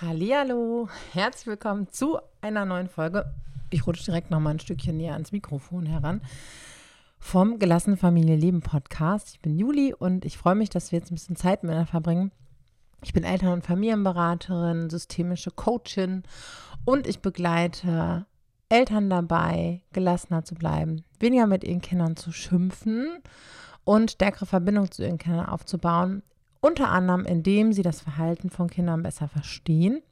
Hallihallo, 0.00 0.88
herzlich 1.12 1.48
willkommen 1.48 1.88
zu 1.88 2.20
einer 2.40 2.64
neuen 2.64 2.88
Folge. 2.88 3.34
Ich 3.70 3.84
rutsche 3.84 4.04
direkt 4.04 4.30
noch 4.30 4.38
mal 4.38 4.50
ein 4.50 4.60
Stückchen 4.60 4.96
näher 4.96 5.14
ans 5.14 5.32
Mikrofon 5.32 5.86
heran 5.86 6.20
vom 7.18 7.58
Gelassene 7.58 7.96
Familie 7.96 8.36
Leben 8.36 8.60
Podcast. 8.60 9.30
Ich 9.30 9.40
bin 9.40 9.58
Juli 9.58 9.92
und 9.92 10.24
ich 10.24 10.38
freue 10.38 10.54
mich, 10.54 10.70
dass 10.70 10.92
wir 10.92 11.00
jetzt 11.00 11.10
ein 11.10 11.16
bisschen 11.16 11.34
Zeit 11.34 11.64
miteinander 11.64 11.90
verbringen. 11.90 12.30
Ich 13.02 13.12
bin 13.12 13.24
Eltern- 13.24 13.54
und 13.54 13.66
Familienberaterin, 13.66 14.88
systemische 14.88 15.50
Coachin 15.50 16.22
und 16.84 17.08
ich 17.08 17.18
begleite 17.18 18.24
Eltern 18.68 19.10
dabei, 19.10 19.82
gelassener 19.92 20.44
zu 20.44 20.54
bleiben, 20.54 21.02
weniger 21.18 21.48
mit 21.48 21.64
ihren 21.64 21.80
Kindern 21.80 22.14
zu 22.14 22.30
schimpfen 22.30 23.18
und 23.82 24.12
stärkere 24.12 24.46
Verbindung 24.46 24.92
zu 24.92 25.02
ihren 25.02 25.18
Kindern 25.18 25.46
aufzubauen, 25.46 26.22
unter 26.60 26.88
anderem, 26.90 27.24
indem 27.24 27.72
sie 27.72 27.82
das 27.82 28.00
Verhalten 28.00 28.50
von 28.50 28.68
Kindern 28.68 29.02
besser 29.02 29.28
verstehen 29.28 30.02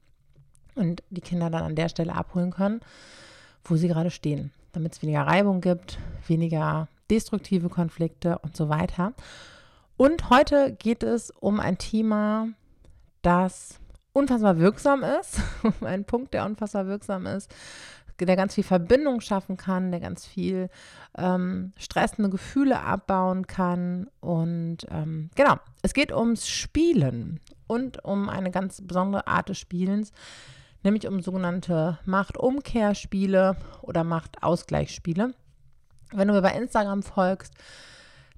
und 0.75 1.03
die 1.11 1.21
Kinder 1.21 1.51
dann 1.51 1.65
an 1.65 1.77
der 1.77 1.89
Stelle 1.89 2.15
abholen 2.15 2.51
können, 2.51 2.81
wo 3.65 3.77
sie 3.77 3.89
gerade 3.89 4.11
stehen, 4.11 4.53
damit 4.73 4.93
es 4.93 5.03
weniger 5.03 5.23
Reibung 5.23 5.61
gibt, 5.61 5.99
weniger 6.27 6.89
destruktive 7.11 7.69
Konflikte 7.69 8.39
und 8.39 8.57
so 8.57 8.69
weiter. 8.69 9.15
Und 9.97 10.31
heute 10.31 10.73
geht 10.73 11.03
es 11.03 11.31
um 11.31 11.59
ein 11.59 11.79
Thema, 11.79 12.49
das 13.23 13.81
unfassbar 14.13 14.59
wirksam 14.59 15.03
ist, 15.03 15.41
um 15.63 15.87
einen 15.87 16.05
Punkt, 16.05 16.35
der 16.35 16.45
unfassbar 16.45 16.87
wirksam 16.87 17.27
ist, 17.27 17.53
der 18.25 18.37
ganz 18.37 18.55
viel 18.55 18.65
Verbindung 18.65 19.21
schaffen 19.21 19.57
kann, 19.57 19.91
der 19.91 20.01
ganz 20.01 20.25
viel 20.25 20.71
ähm, 21.19 21.73
stressende 21.77 22.31
Gefühle 22.31 22.81
abbauen 22.81 23.47
kann. 23.47 24.09
Und 24.21 24.87
ähm, 24.91 25.31
genau, 25.35 25.57
es 25.83 25.93
geht 25.93 26.13
ums 26.13 26.49
Spielen 26.49 27.41
und 27.67 28.05
um 28.05 28.29
eine 28.29 28.51
ganz 28.51 28.81
besondere 28.81 29.27
Art 29.27 29.49
des 29.49 29.59
Spielens, 29.59 30.13
nämlich 30.83 31.07
um 31.07 31.21
sogenannte 31.21 31.99
Machtumkehrspiele 32.07 33.57
oder 33.83 34.05
Machtausgleichsspiele. 34.05 35.35
Wenn 36.13 36.29
du 36.29 36.35
mir 36.35 36.43
bei 36.43 36.57
Instagram 36.57 37.03
folgst, 37.03 37.53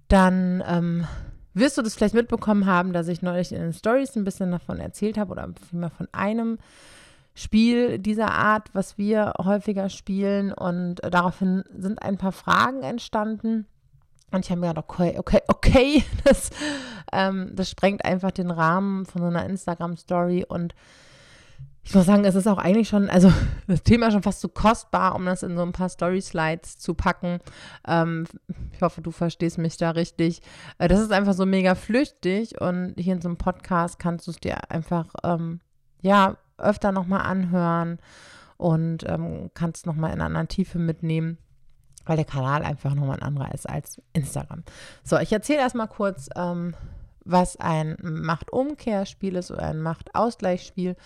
dann 0.09 0.65
ähm, 0.67 1.07
wirst 1.53 1.77
du 1.77 1.83
das 1.83 1.95
vielleicht 1.95 2.15
mitbekommen 2.15 2.67
haben, 2.67 2.93
dass 2.93 3.09
ich 3.09 3.23
neulich 3.23 3.53
in 3.53 3.61
den 3.61 3.73
Stories 3.73 4.17
ein 4.17 4.25
bisschen 4.25 4.51
davon 4.51 4.81
erzählt 4.81 5.19
habe 5.19 5.33
oder 5.33 5.49
vielmehr 5.69 5.91
von 5.91 6.09
einem 6.13 6.59
Spiel 7.39 8.01
dieser 8.01 8.33
Art, 8.33 8.69
was 8.73 8.99
wir 8.99 9.33
häufiger 9.39 9.91
spielen. 9.91 10.53
Und 10.53 10.97
daraufhin 11.09 11.63
sind 11.73 12.03
ein 12.03 12.19
paar 12.19 12.33
Fragen 12.33 12.83
entstanden. 12.83 13.67
Und 14.33 14.45
ich 14.45 14.51
habe 14.51 14.61
mir 14.61 14.71
gedacht, 14.71 14.87
okay, 14.89 15.15
okay, 15.17 15.41
okay, 15.47 16.05
das, 16.25 16.51
ähm, 17.13 17.53
das 17.55 17.71
sprengt 17.71 18.05
einfach 18.05 18.33
den 18.33 18.51
Rahmen 18.51 19.07
von 19.07 19.23
so 19.23 19.29
einer 19.29 19.47
Instagram-Story. 19.47 20.47
Und 20.49 20.75
ich 21.85 21.95
muss 21.95 22.07
sagen, 22.07 22.25
es 22.25 22.35
ist 22.35 22.49
auch 22.49 22.59
eigentlich 22.59 22.89
schon, 22.89 23.09
also 23.09 23.33
das 23.69 23.85
Thema 23.85 24.09
ist 24.09 24.15
schon 24.15 24.25
fast 24.25 24.41
zu 24.41 24.49
kostbar, 24.49 25.15
um 25.15 25.25
das 25.25 25.45
in 25.45 25.57
so 25.57 25.63
ein 25.63 25.71
paar 25.71 25.89
Story-Slides 25.89 26.79
zu 26.79 26.95
packen. 26.95 27.39
Ähm, 27.87 28.27
ich 28.73 28.83
hoffe, 28.83 29.01
du 29.01 29.13
verstehst 29.13 29.59
mich 29.59 29.77
da 29.77 29.93
richtig. 29.93 30.43
Äh, 30.79 30.89
das 30.89 30.99
ist 30.99 31.13
einfach 31.13 31.35
so 31.35 31.47
mega 31.47 31.77
flüchtig 31.77 32.61
und 32.61 32.95
hier 32.99 33.13
in 33.13 33.23
so 33.23 33.29
einem 33.29 33.39
Podcast 33.39 34.01
kannst 34.01 34.27
du 34.27 34.33
es 34.33 34.39
dir 34.39 34.73
einfach, 34.73 35.07
ähm, 35.23 35.61
ja, 36.03 36.37
öfter 36.59 36.93
nochmal 36.93 37.23
anhören 37.23 37.99
und 38.57 39.09
ähm, 39.09 39.51
kannst 39.55 39.87
nochmal 39.87 40.11
in 40.11 40.17
einer 40.17 40.27
anderen 40.27 40.49
Tiefe 40.49 40.79
mitnehmen, 40.79 41.39
weil 42.05 42.17
der 42.17 42.25
Kanal 42.25 42.63
einfach 42.63 42.95
nochmal 42.95 43.17
ein 43.17 43.23
anderer 43.23 43.55
ist 43.55 43.69
als 43.69 44.03
Instagram. 44.13 44.65
So, 45.05 45.19
ich 45.19 45.33
erzähle 45.33 45.61
erstmal 45.61 45.89
kurz, 45.89 46.29
ähm, 46.37 46.75
was 47.25 47.57
ein 47.59 47.97
Machtumkehrspiel 48.03 49.37
ist 49.37 49.51
oder 49.51 49.63
ein 49.63 49.81
Machtausgleichsspiel 49.81 50.97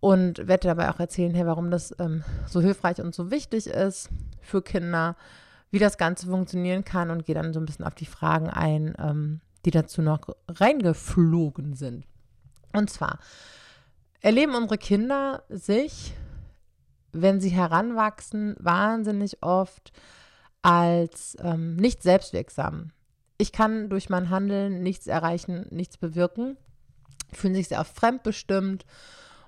und 0.00 0.48
werde 0.48 0.68
dabei 0.68 0.90
auch 0.90 1.00
erzählen, 1.00 1.34
hey, 1.34 1.46
warum 1.46 1.70
das 1.70 1.94
ähm, 1.98 2.24
so 2.46 2.60
hilfreich 2.60 3.00
und 3.00 3.14
so 3.14 3.30
wichtig 3.30 3.66
ist 3.66 4.08
für 4.40 4.62
Kinder, 4.62 5.16
wie 5.70 5.78
das 5.78 5.98
Ganze 5.98 6.26
funktionieren 6.26 6.84
kann 6.84 7.10
und 7.10 7.24
gehe 7.24 7.34
dann 7.34 7.52
so 7.52 7.60
ein 7.60 7.66
bisschen 7.66 7.84
auf 7.84 7.94
die 7.94 8.06
Fragen 8.06 8.50
ein, 8.50 8.94
ähm, 8.98 9.40
die 9.64 9.70
dazu 9.70 10.02
noch 10.02 10.20
reingeflogen 10.48 11.74
sind. 11.74 12.04
Und 12.72 12.90
zwar, 12.90 13.18
erleben 14.22 14.54
unsere 14.54 14.78
Kinder 14.78 15.42
sich, 15.48 16.14
wenn 17.12 17.40
sie 17.40 17.50
heranwachsen, 17.50 18.56
wahnsinnig 18.58 19.42
oft 19.42 19.92
als 20.62 21.36
ähm, 21.40 21.76
nicht 21.76 22.02
selbstwirksam. 22.02 22.92
Ich 23.36 23.52
kann 23.52 23.90
durch 23.90 24.08
mein 24.08 24.30
Handeln 24.30 24.82
nichts 24.82 25.08
erreichen, 25.08 25.66
nichts 25.70 25.98
bewirken, 25.98 26.56
fühlen 27.32 27.54
sich 27.54 27.68
sehr 27.68 27.80
oft 27.80 27.94
fremdbestimmt 27.94 28.86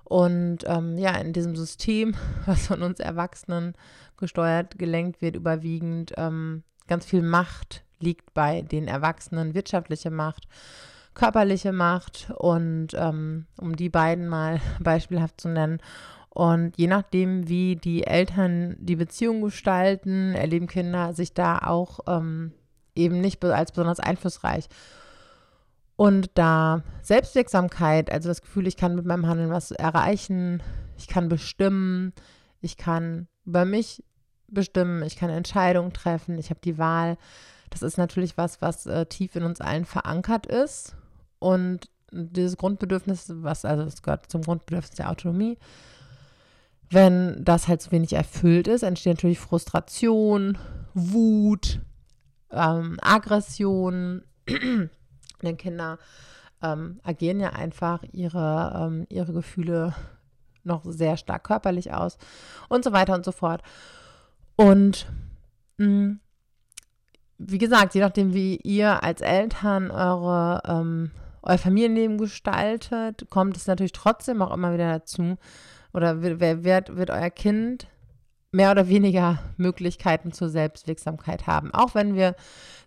und 0.03 0.59
ähm, 0.65 0.97
ja, 0.97 1.15
in 1.15 1.33
diesem 1.33 1.55
System, 1.55 2.15
was 2.45 2.67
von 2.67 2.81
uns 2.81 2.99
Erwachsenen 2.99 3.73
gesteuert, 4.17 4.77
gelenkt 4.77 5.21
wird, 5.21 5.35
überwiegend 5.35 6.13
ähm, 6.17 6.63
ganz 6.87 7.05
viel 7.05 7.21
Macht 7.21 7.83
liegt 7.99 8.33
bei 8.33 8.61
den 8.61 8.87
Erwachsenen, 8.87 9.53
wirtschaftliche 9.53 10.11
Macht 10.11 10.47
körperliche 11.15 11.71
Macht 11.71 12.31
und 12.37 12.89
ähm, 12.93 13.47
um 13.57 13.75
die 13.75 13.89
beiden 13.89 14.27
mal 14.27 14.59
beispielhaft 14.79 15.41
zu 15.41 15.49
nennen. 15.49 15.79
Und 16.29 16.77
je 16.77 16.87
nachdem, 16.87 17.47
wie 17.47 17.77
die 17.77 18.05
Eltern 18.05 18.75
die 18.77 18.97
Beziehung 18.97 19.41
gestalten, 19.41 20.35
erleben 20.35 20.67
Kinder 20.67 21.13
sich 21.13 21.33
da 21.33 21.59
auch 21.59 22.01
ähm, 22.07 22.51
eben 22.93 23.21
nicht 23.21 23.43
als 23.43 23.71
besonders 23.71 24.01
einflussreich. 24.01 24.67
Und 25.95 26.29
da 26.33 26.83
Selbstwirksamkeit, 27.01 28.11
also 28.11 28.27
das 28.27 28.41
Gefühl, 28.41 28.67
ich 28.67 28.75
kann 28.75 28.95
mit 28.95 29.05
meinem 29.05 29.27
Handeln 29.27 29.49
was 29.49 29.71
erreichen, 29.71 30.61
ich 30.97 31.07
kann 31.07 31.29
bestimmen, 31.29 32.11
ich 32.59 32.75
kann 32.75 33.27
über 33.45 33.63
mich 33.63 34.03
bestimmen, 34.47 35.03
ich 35.03 35.15
kann 35.15 35.29
Entscheidungen 35.29 35.93
treffen, 35.93 36.37
ich 36.37 36.49
habe 36.49 36.59
die 36.61 36.77
Wahl. 36.77 37.17
Das 37.69 37.81
ist 37.81 37.97
natürlich 37.97 38.37
was, 38.37 38.61
was 38.61 38.85
äh, 38.87 39.05
tief 39.05 39.37
in 39.37 39.43
uns 39.43 39.61
allen 39.61 39.85
verankert 39.85 40.47
ist 40.47 40.97
und 41.45 41.91
dieses 42.11 42.57
Grundbedürfnis, 42.57 43.31
was, 43.35 43.65
also 43.65 43.83
es 43.83 44.01
gehört 44.01 44.31
zum 44.31 44.41
Grundbedürfnis 44.41 44.97
der 44.97 45.11
Autonomie, 45.11 45.59
wenn 46.89 47.43
das 47.45 47.67
halt 47.67 47.83
zu 47.83 47.91
wenig 47.91 48.13
erfüllt 48.13 48.67
ist, 48.67 48.81
entsteht 48.81 49.17
natürlich 49.17 49.37
Frustration, 49.37 50.57
Wut, 50.95 51.81
ähm, 52.49 52.97
Aggression. 52.99 54.23
Denn 55.43 55.57
Kinder 55.57 55.99
ähm, 56.63 56.99
agieren 57.03 57.39
ja 57.39 57.51
einfach 57.51 58.01
ihre, 58.11 58.87
ähm, 58.87 59.05
ihre 59.09 59.33
Gefühle 59.33 59.93
noch 60.63 60.83
sehr 60.83 61.15
stark 61.15 61.43
körperlich 61.43 61.93
aus 61.93 62.17
und 62.69 62.83
so 62.83 62.91
weiter 62.91 63.13
und 63.13 63.23
so 63.23 63.31
fort. 63.31 63.61
Und 64.55 65.05
mh, 65.77 65.87
mm, 65.87 66.19
wie 67.37 67.57
gesagt, 67.59 67.93
je 67.93 68.01
nachdem, 68.01 68.33
wie 68.33 68.55
ihr 68.63 69.03
als 69.03 69.21
Eltern 69.21 69.91
eure 69.91 70.63
ähm, 70.65 71.11
euer 71.45 71.57
Familienleben 71.57 72.17
gestaltet, 72.17 73.27
kommt 73.29 73.57
es 73.57 73.67
natürlich 73.67 73.91
trotzdem 73.91 74.41
auch 74.41 74.53
immer 74.53 74.73
wieder 74.73 74.91
dazu, 74.91 75.37
oder 75.93 76.21
wird, 76.21 76.39
wird, 76.39 76.95
wird 76.97 77.09
euer 77.09 77.29
Kind 77.29 77.87
mehr 78.51 78.71
oder 78.71 78.87
weniger 78.87 79.39
Möglichkeiten 79.57 80.31
zur 80.31 80.49
Selbstwirksamkeit 80.49 81.47
haben. 81.47 81.73
Auch 81.73 81.95
wenn 81.95 82.15
wir 82.15 82.35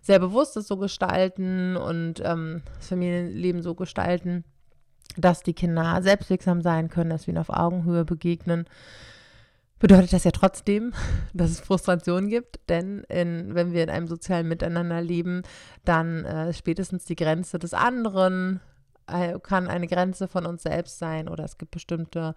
sehr 0.01 0.19
bewusst 0.19 0.57
es 0.57 0.67
so 0.67 0.77
gestalten 0.77 1.75
und 1.75 2.21
ähm, 2.23 2.61
das 2.77 2.87
Familienleben 2.89 3.61
so 3.61 3.75
gestalten, 3.75 4.43
dass 5.17 5.41
die 5.41 5.53
Kinder 5.53 6.01
selbstwirksam 6.01 6.61
sein 6.61 6.89
können, 6.89 7.09
dass 7.09 7.27
wir 7.27 7.33
ihnen 7.33 7.41
auf 7.41 7.49
Augenhöhe 7.49 8.05
begegnen, 8.05 8.65
bedeutet 9.79 10.13
das 10.13 10.25
ja 10.25 10.31
trotzdem, 10.31 10.93
dass 11.33 11.49
es 11.49 11.59
Frustration 11.59 12.27
gibt, 12.27 12.59
denn 12.69 13.03
in, 13.09 13.55
wenn 13.55 13.73
wir 13.73 13.83
in 13.83 13.89
einem 13.89 14.07
sozialen 14.07 14.47
Miteinander 14.47 15.01
leben, 15.01 15.43
dann 15.85 16.25
äh, 16.25 16.53
spätestens 16.53 17.05
die 17.05 17.15
Grenze 17.15 17.57
des 17.59 17.73
anderen 17.73 18.59
äh, 19.07 19.39
kann 19.39 19.67
eine 19.67 19.87
Grenze 19.87 20.27
von 20.27 20.45
uns 20.45 20.63
selbst 20.63 20.99
sein 20.99 21.27
oder 21.27 21.45
es 21.45 21.57
gibt 21.57 21.71
bestimmte 21.71 22.35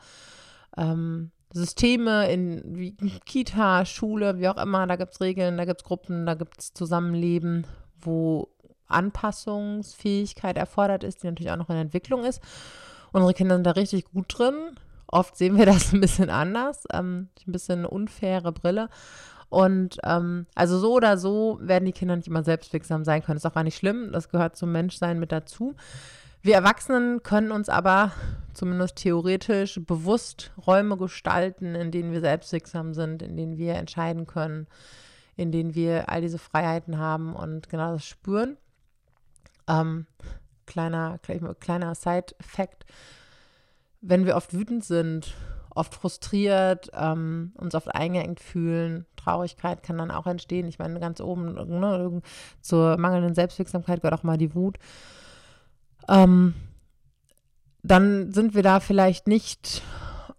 ähm, 0.76 1.32
Systeme 1.52 2.32
in 2.32 2.62
wie 2.64 2.96
Kita, 3.26 3.84
Schule, 3.84 4.38
wie 4.38 4.48
auch 4.48 4.56
immer, 4.56 4.86
da 4.86 4.96
gibt 4.96 5.12
es 5.12 5.20
Regeln, 5.20 5.58
da 5.58 5.66
gibt 5.66 5.82
es 5.82 5.84
Gruppen, 5.84 6.24
da 6.24 6.34
gibt 6.34 6.58
es 6.58 6.72
Zusammenleben, 6.72 7.66
wo 8.00 8.48
Anpassungsfähigkeit 8.86 10.56
erfordert 10.56 11.04
ist, 11.04 11.22
die 11.22 11.26
natürlich 11.26 11.50
auch 11.50 11.56
noch 11.56 11.70
in 11.70 11.76
Entwicklung 11.76 12.24
ist. 12.24 12.40
Unsere 13.12 13.34
Kinder 13.34 13.56
sind 13.56 13.66
da 13.66 13.72
richtig 13.72 14.06
gut 14.06 14.26
drin 14.38 14.54
Oft 15.12 15.36
sehen 15.36 15.56
wir 15.56 15.66
das 15.66 15.92
ein 15.92 16.00
bisschen 16.00 16.30
anders, 16.30 16.84
ähm, 16.92 17.28
ein 17.46 17.52
bisschen 17.52 17.80
eine 17.80 17.90
unfaire 17.90 18.50
Brille. 18.50 18.88
Und 19.48 19.98
ähm, 20.02 20.46
also 20.54 20.78
so 20.78 20.94
oder 20.94 21.18
so 21.18 21.58
werden 21.60 21.84
die 21.84 21.92
Kinder 21.92 22.16
nicht 22.16 22.26
immer 22.26 22.42
selbstwirksam 22.42 23.04
sein 23.04 23.22
können. 23.22 23.36
Ist 23.36 23.46
auch 23.46 23.52
gar 23.52 23.64
nicht 23.64 23.76
schlimm. 23.76 24.10
Das 24.10 24.30
gehört 24.30 24.56
zum 24.56 24.72
Menschsein 24.72 25.20
mit 25.20 25.30
dazu. 25.30 25.76
Wir 26.40 26.54
Erwachsenen 26.54 27.22
können 27.22 27.52
uns 27.52 27.68
aber 27.68 28.12
zumindest 28.54 28.96
theoretisch 28.96 29.78
bewusst 29.86 30.52
Räume 30.66 30.96
gestalten, 30.96 31.74
in 31.74 31.90
denen 31.90 32.12
wir 32.12 32.20
selbstwirksam 32.20 32.94
sind, 32.94 33.22
in 33.22 33.36
denen 33.36 33.58
wir 33.58 33.74
entscheiden 33.74 34.26
können, 34.26 34.66
in 35.36 35.52
denen 35.52 35.74
wir 35.74 36.08
all 36.08 36.22
diese 36.22 36.38
Freiheiten 36.38 36.98
haben 36.98 37.36
und 37.36 37.68
genau 37.68 37.92
das 37.92 38.06
spüren. 38.06 38.56
Ähm, 39.68 40.06
kleiner, 40.66 41.18
kleiner 41.60 41.94
Side-Fact 41.94 42.86
wenn 44.02 44.26
wir 44.26 44.36
oft 44.36 44.52
wütend 44.52 44.84
sind, 44.84 45.34
oft 45.74 45.94
frustriert, 45.94 46.90
ähm, 46.94 47.52
uns 47.56 47.74
oft 47.74 47.94
eingeengt 47.94 48.40
fühlen. 48.40 49.06
Traurigkeit 49.16 49.82
kann 49.82 49.98
dann 49.98 50.10
auch 50.10 50.26
entstehen. 50.26 50.68
Ich 50.68 50.78
meine, 50.78 51.00
ganz 51.00 51.20
oben 51.20 51.54
ne, 51.54 52.20
zur 52.60 52.98
mangelnden 52.98 53.34
Selbstwirksamkeit 53.34 54.02
gehört 54.02 54.18
auch 54.18 54.24
mal 54.24 54.36
die 54.36 54.54
Wut. 54.54 54.78
Ähm, 56.08 56.54
dann 57.82 58.32
sind 58.32 58.54
wir 58.54 58.62
da 58.62 58.80
vielleicht 58.80 59.28
nicht 59.28 59.82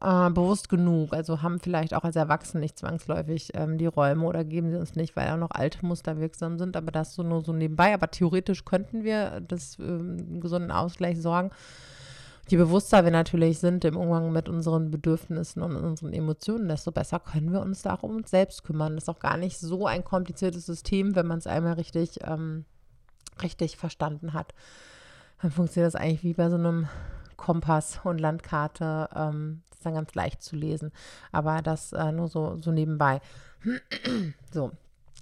äh, 0.01 0.30
bewusst 0.30 0.69
genug, 0.69 1.13
also 1.13 1.42
haben 1.42 1.60
vielleicht 1.60 1.94
auch 1.94 2.04
als 2.04 2.15
Erwachsene 2.15 2.62
nicht 2.62 2.77
zwangsläufig 2.77 3.51
ähm, 3.54 3.77
die 3.77 3.86
Räume 3.86 4.25
oder 4.25 4.44
geben 4.44 4.69
sie 4.69 4.77
uns 4.77 4.95
nicht, 4.95 5.15
weil 5.15 5.30
auch 5.30 5.38
noch 5.38 5.51
alte 5.51 5.86
Muster 5.86 6.19
wirksam 6.19 6.57
sind, 6.57 6.75
aber 6.77 6.92
das 6.92 7.15
so 7.15 7.24
nur 7.24 7.42
so 7.42 7.54
nebenbei. 7.54 7.94
Aber 7.94 8.12
theoretisch 8.12 8.65
könnten 8.65 9.04
wir 9.04 9.42
das 9.42 9.80
ähm, 9.80 10.42
gesunden 10.42 10.71
Ausgleich 10.71 11.21
sorgen. 11.21 11.51
Je 12.49 12.57
bewusster 12.57 13.05
wir 13.05 13.11
natürlich 13.11 13.59
sind 13.59 13.85
im 13.85 13.95
Umgang 13.95 14.31
mit 14.31 14.49
unseren 14.49 14.91
Bedürfnissen 14.91 15.61
und 15.61 15.75
unseren 15.77 16.11
Emotionen, 16.11 16.67
desto 16.67 16.91
besser 16.91 17.19
können 17.19 17.53
wir 17.53 17.61
uns 17.61 17.83
da 17.83 17.95
auch 17.95 18.03
um 18.03 18.17
uns 18.17 18.31
selbst 18.31 18.63
kümmern. 18.63 18.95
Das 18.95 19.05
ist 19.05 19.09
auch 19.09 19.19
gar 19.19 19.37
nicht 19.37 19.57
so 19.57 19.87
ein 19.87 20.03
kompliziertes 20.03 20.65
System, 20.65 21.15
wenn 21.15 21.25
man 21.25 21.39
es 21.39 21.47
einmal 21.47 21.73
richtig, 21.73 22.19
ähm, 22.25 22.65
richtig 23.41 23.77
verstanden 23.77 24.33
hat. 24.33 24.53
Dann 25.41 25.51
funktioniert 25.51 25.93
das 25.93 25.99
eigentlich 25.99 26.23
wie 26.23 26.33
bei 26.33 26.49
so 26.49 26.55
einem 26.55 26.87
Kompass 27.37 27.99
und 28.03 28.19
Landkarte. 28.19 29.09
Ähm, 29.15 29.61
das 29.69 29.79
ist 29.79 29.85
dann 29.85 29.95
ganz 29.95 30.13
leicht 30.13 30.41
zu 30.41 30.55
lesen. 30.55 30.91
Aber 31.31 31.61
das 31.61 31.93
äh, 31.93 32.11
nur 32.11 32.27
so, 32.27 32.57
so 32.61 32.71
nebenbei. 32.71 33.21
so. 34.51 34.71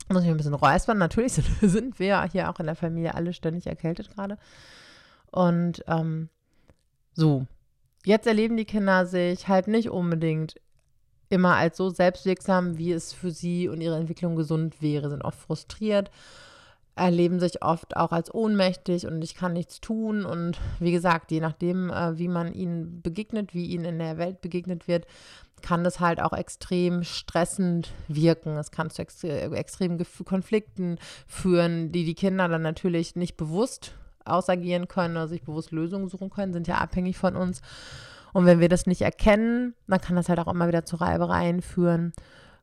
Muss 0.10 0.24
ich 0.24 0.30
ein 0.30 0.38
bisschen 0.38 0.54
räuspern. 0.54 0.98
Natürlich 0.98 1.34
sind, 1.34 1.48
sind 1.62 2.00
wir 2.00 2.24
hier 2.24 2.50
auch 2.50 2.60
in 2.60 2.66
der 2.66 2.76
Familie 2.76 3.16
alle 3.16 3.34
ständig 3.34 3.68
erkältet 3.68 4.10
gerade. 4.14 4.38
Und 5.32 5.84
ähm, 5.88 6.30
so, 7.14 7.46
jetzt 8.06 8.28
erleben 8.28 8.58
die 8.58 8.66
Kinder 8.66 9.06
sich 9.06 9.48
halt 9.48 9.68
nicht 9.68 9.90
unbedingt 9.90 10.56
immer 11.30 11.56
als 11.56 11.78
so 11.78 11.90
selbstwirksam, 11.90 12.78
wie 12.78 12.92
es 12.92 13.14
für 13.14 13.32
sie 13.32 13.70
und 13.70 13.82
ihre 13.82 13.98
Entwicklung 13.98 14.36
gesund 14.36 14.82
wäre, 14.82 15.10
sind 15.10 15.24
oft 15.24 15.40
frustriert, 15.40 16.12
erleben 16.96 17.40
sich 17.40 17.64
oft 17.64 17.96
auch 17.96 18.12
als 18.12 18.34
ohnmächtig 18.34 19.08
und 19.08 19.22
ich 19.24 19.36
kann 19.36 19.54
nichts 19.54 19.80
tun. 19.80 20.26
Und 20.26 20.60
wie 20.80 20.92
gesagt, 20.92 21.32
je 21.32 21.40
nachdem, 21.40 21.90
äh, 21.90 22.18
wie 22.18 22.28
man 22.28 22.54
ihnen 22.54 23.02
begegnet, 23.02 23.54
wie 23.54 23.68
ihnen 23.68 23.86
in 23.86 24.00
der 24.00 24.18
Welt 24.18 24.42
begegnet 24.42 24.88
wird, 24.88 25.08
kann 25.62 25.84
das 25.84 26.00
halt 26.00 26.22
auch 26.22 26.34
extrem 26.34 27.04
stressend 27.04 27.94
wirken. 28.08 28.58
Es 28.58 28.72
kann 28.72 28.90
zu 28.90 29.02
extremen 29.02 30.04
Konflikten 30.26 30.98
führen, 31.28 31.92
die 31.92 32.04
die 32.04 32.16
Kinder 32.16 32.48
dann 32.50 32.64
natürlich 32.64 33.16
nicht 33.16 33.38
bewusst 33.38 33.94
ausagieren 34.26 34.88
können 34.88 35.16
oder 35.16 35.28
sich 35.28 35.44
bewusst 35.44 35.72
Lösungen 35.72 36.08
suchen 36.08 36.30
können, 36.30 36.54
sind 36.54 36.68
ja 36.68 36.76
abhängig 36.76 37.18
von 37.18 37.36
uns. 37.36 37.62
Und 38.34 38.46
wenn 38.46 38.60
wir 38.60 38.70
das 38.70 38.86
nicht 38.86 39.02
erkennen, 39.02 39.76
dann 39.88 40.02
kann 40.02 40.16
das 40.16 40.30
halt 40.30 40.40
auch 40.40 40.48
immer 40.48 40.68
wieder 40.68 40.86
zu 40.86 40.96
Reibereien 40.96 41.62
führen, 41.62 42.14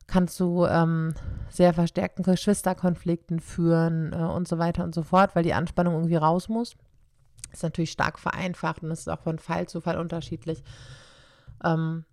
kann 0.07 0.27
zu 0.27 0.65
ähm, 0.67 1.13
sehr 1.49 1.73
verstärkten 1.73 2.23
Geschwisterkonflikten 2.23 3.39
führen 3.39 4.13
äh, 4.13 4.17
und 4.17 4.47
so 4.47 4.57
weiter 4.57 4.83
und 4.83 4.95
so 4.95 5.03
fort, 5.03 5.35
weil 5.35 5.43
die 5.43 5.53
Anspannung 5.53 5.93
irgendwie 5.93 6.15
raus 6.15 6.49
muss. 6.49 6.75
Ist 7.51 7.63
natürlich 7.63 7.91
stark 7.91 8.19
vereinfacht 8.19 8.83
und 8.83 8.91
ist 8.91 9.09
auch 9.09 9.21
von 9.21 9.39
Fall 9.39 9.67
zu 9.67 9.81
Fall 9.81 9.97
unterschiedlich. 9.97 10.63
Ähm, 11.63 12.05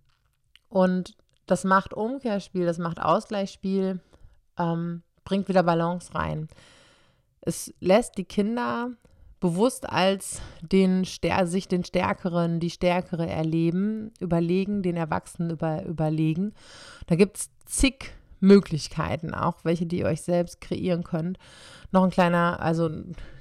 und 0.69 1.15
das 1.47 1.63
macht 1.63 1.93
Umkehrspiel, 1.93 2.65
das 2.65 2.77
macht 2.77 3.01
Ausgleichsspiel, 3.01 3.99
ähm, 4.57 5.03
bringt 5.23 5.47
wieder 5.47 5.63
Balance 5.63 6.13
rein. 6.13 6.47
Es 7.41 7.73
lässt 7.79 8.17
die 8.17 8.25
Kinder 8.25 8.91
bewusst 9.39 9.87
als 9.89 10.41
den 10.61 11.05
sich 11.05 11.67
den 11.67 11.83
Stärkeren, 11.83 12.59
die 12.59 12.69
Stärkere 12.69 13.27
erleben, 13.27 14.11
überlegen, 14.19 14.81
den 14.81 14.97
Erwachsenen 14.97 15.51
über, 15.51 15.83
überlegen. 15.85 16.53
Da 17.05 17.15
gibt 17.15 17.37
es 17.37 17.49
zig 17.65 18.13
Möglichkeiten, 18.39 19.33
auch 19.33 19.63
welche, 19.63 19.85
die 19.85 19.99
ihr 19.99 20.05
euch 20.05 20.21
selbst 20.21 20.61
kreieren 20.61 21.03
könnt. 21.03 21.37
Noch 21.91 22.03
ein 22.03 22.11
kleiner, 22.11 22.59
also 22.59 22.89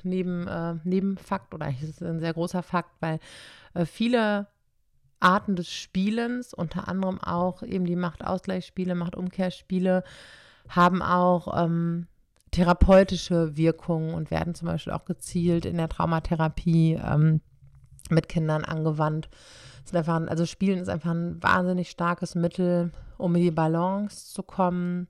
neben, 0.03 0.47
äh, 0.47 0.75
Nebenfakt, 0.85 1.55
oder 1.55 1.69
es 1.69 1.89
ist 1.89 2.03
ein 2.03 2.21
sehr 2.21 2.33
großer 2.33 2.63
Fakt, 2.63 2.91
weil 3.01 3.19
äh, 3.75 3.85
viele 3.85 4.49
Arten 5.21 5.57
des 5.57 5.71
Spielens, 5.71 6.55
unter 6.55 6.89
anderem 6.89 7.21
auch 7.21 7.63
eben 7.63 7.85
die 7.85 7.97
Machtausgleichsspiele, 7.97 8.95
Machtumkehrspiele, 8.95 10.05
haben 10.69 11.03
auch 11.03 11.65
ähm, 11.65 12.07
therapeutische 12.57 13.55
Wirkungen 13.55 14.15
und 14.15 14.31
werden 14.31 14.55
zum 14.55 14.69
Beispiel 14.69 14.95
auch 14.95 15.05
gezielt 15.05 15.67
in 15.67 15.77
der 15.77 15.91
Traumatherapie 15.91 16.95
ähm, 16.95 17.43
mit 18.09 18.31
Kindern 18.31 18.65
angewandt. 18.65 19.29
Einfach, 19.93 20.23
also 20.27 20.47
Spielen 20.47 20.79
ist 20.79 20.89
einfach 20.89 21.11
ein 21.11 21.43
wahnsinnig 21.43 21.91
starkes 21.91 22.35
Mittel, 22.35 22.93
um 23.19 23.35
in 23.37 23.43
die 23.43 23.51
Balance 23.51 24.33
zu 24.33 24.43
kommen, 24.43 25.07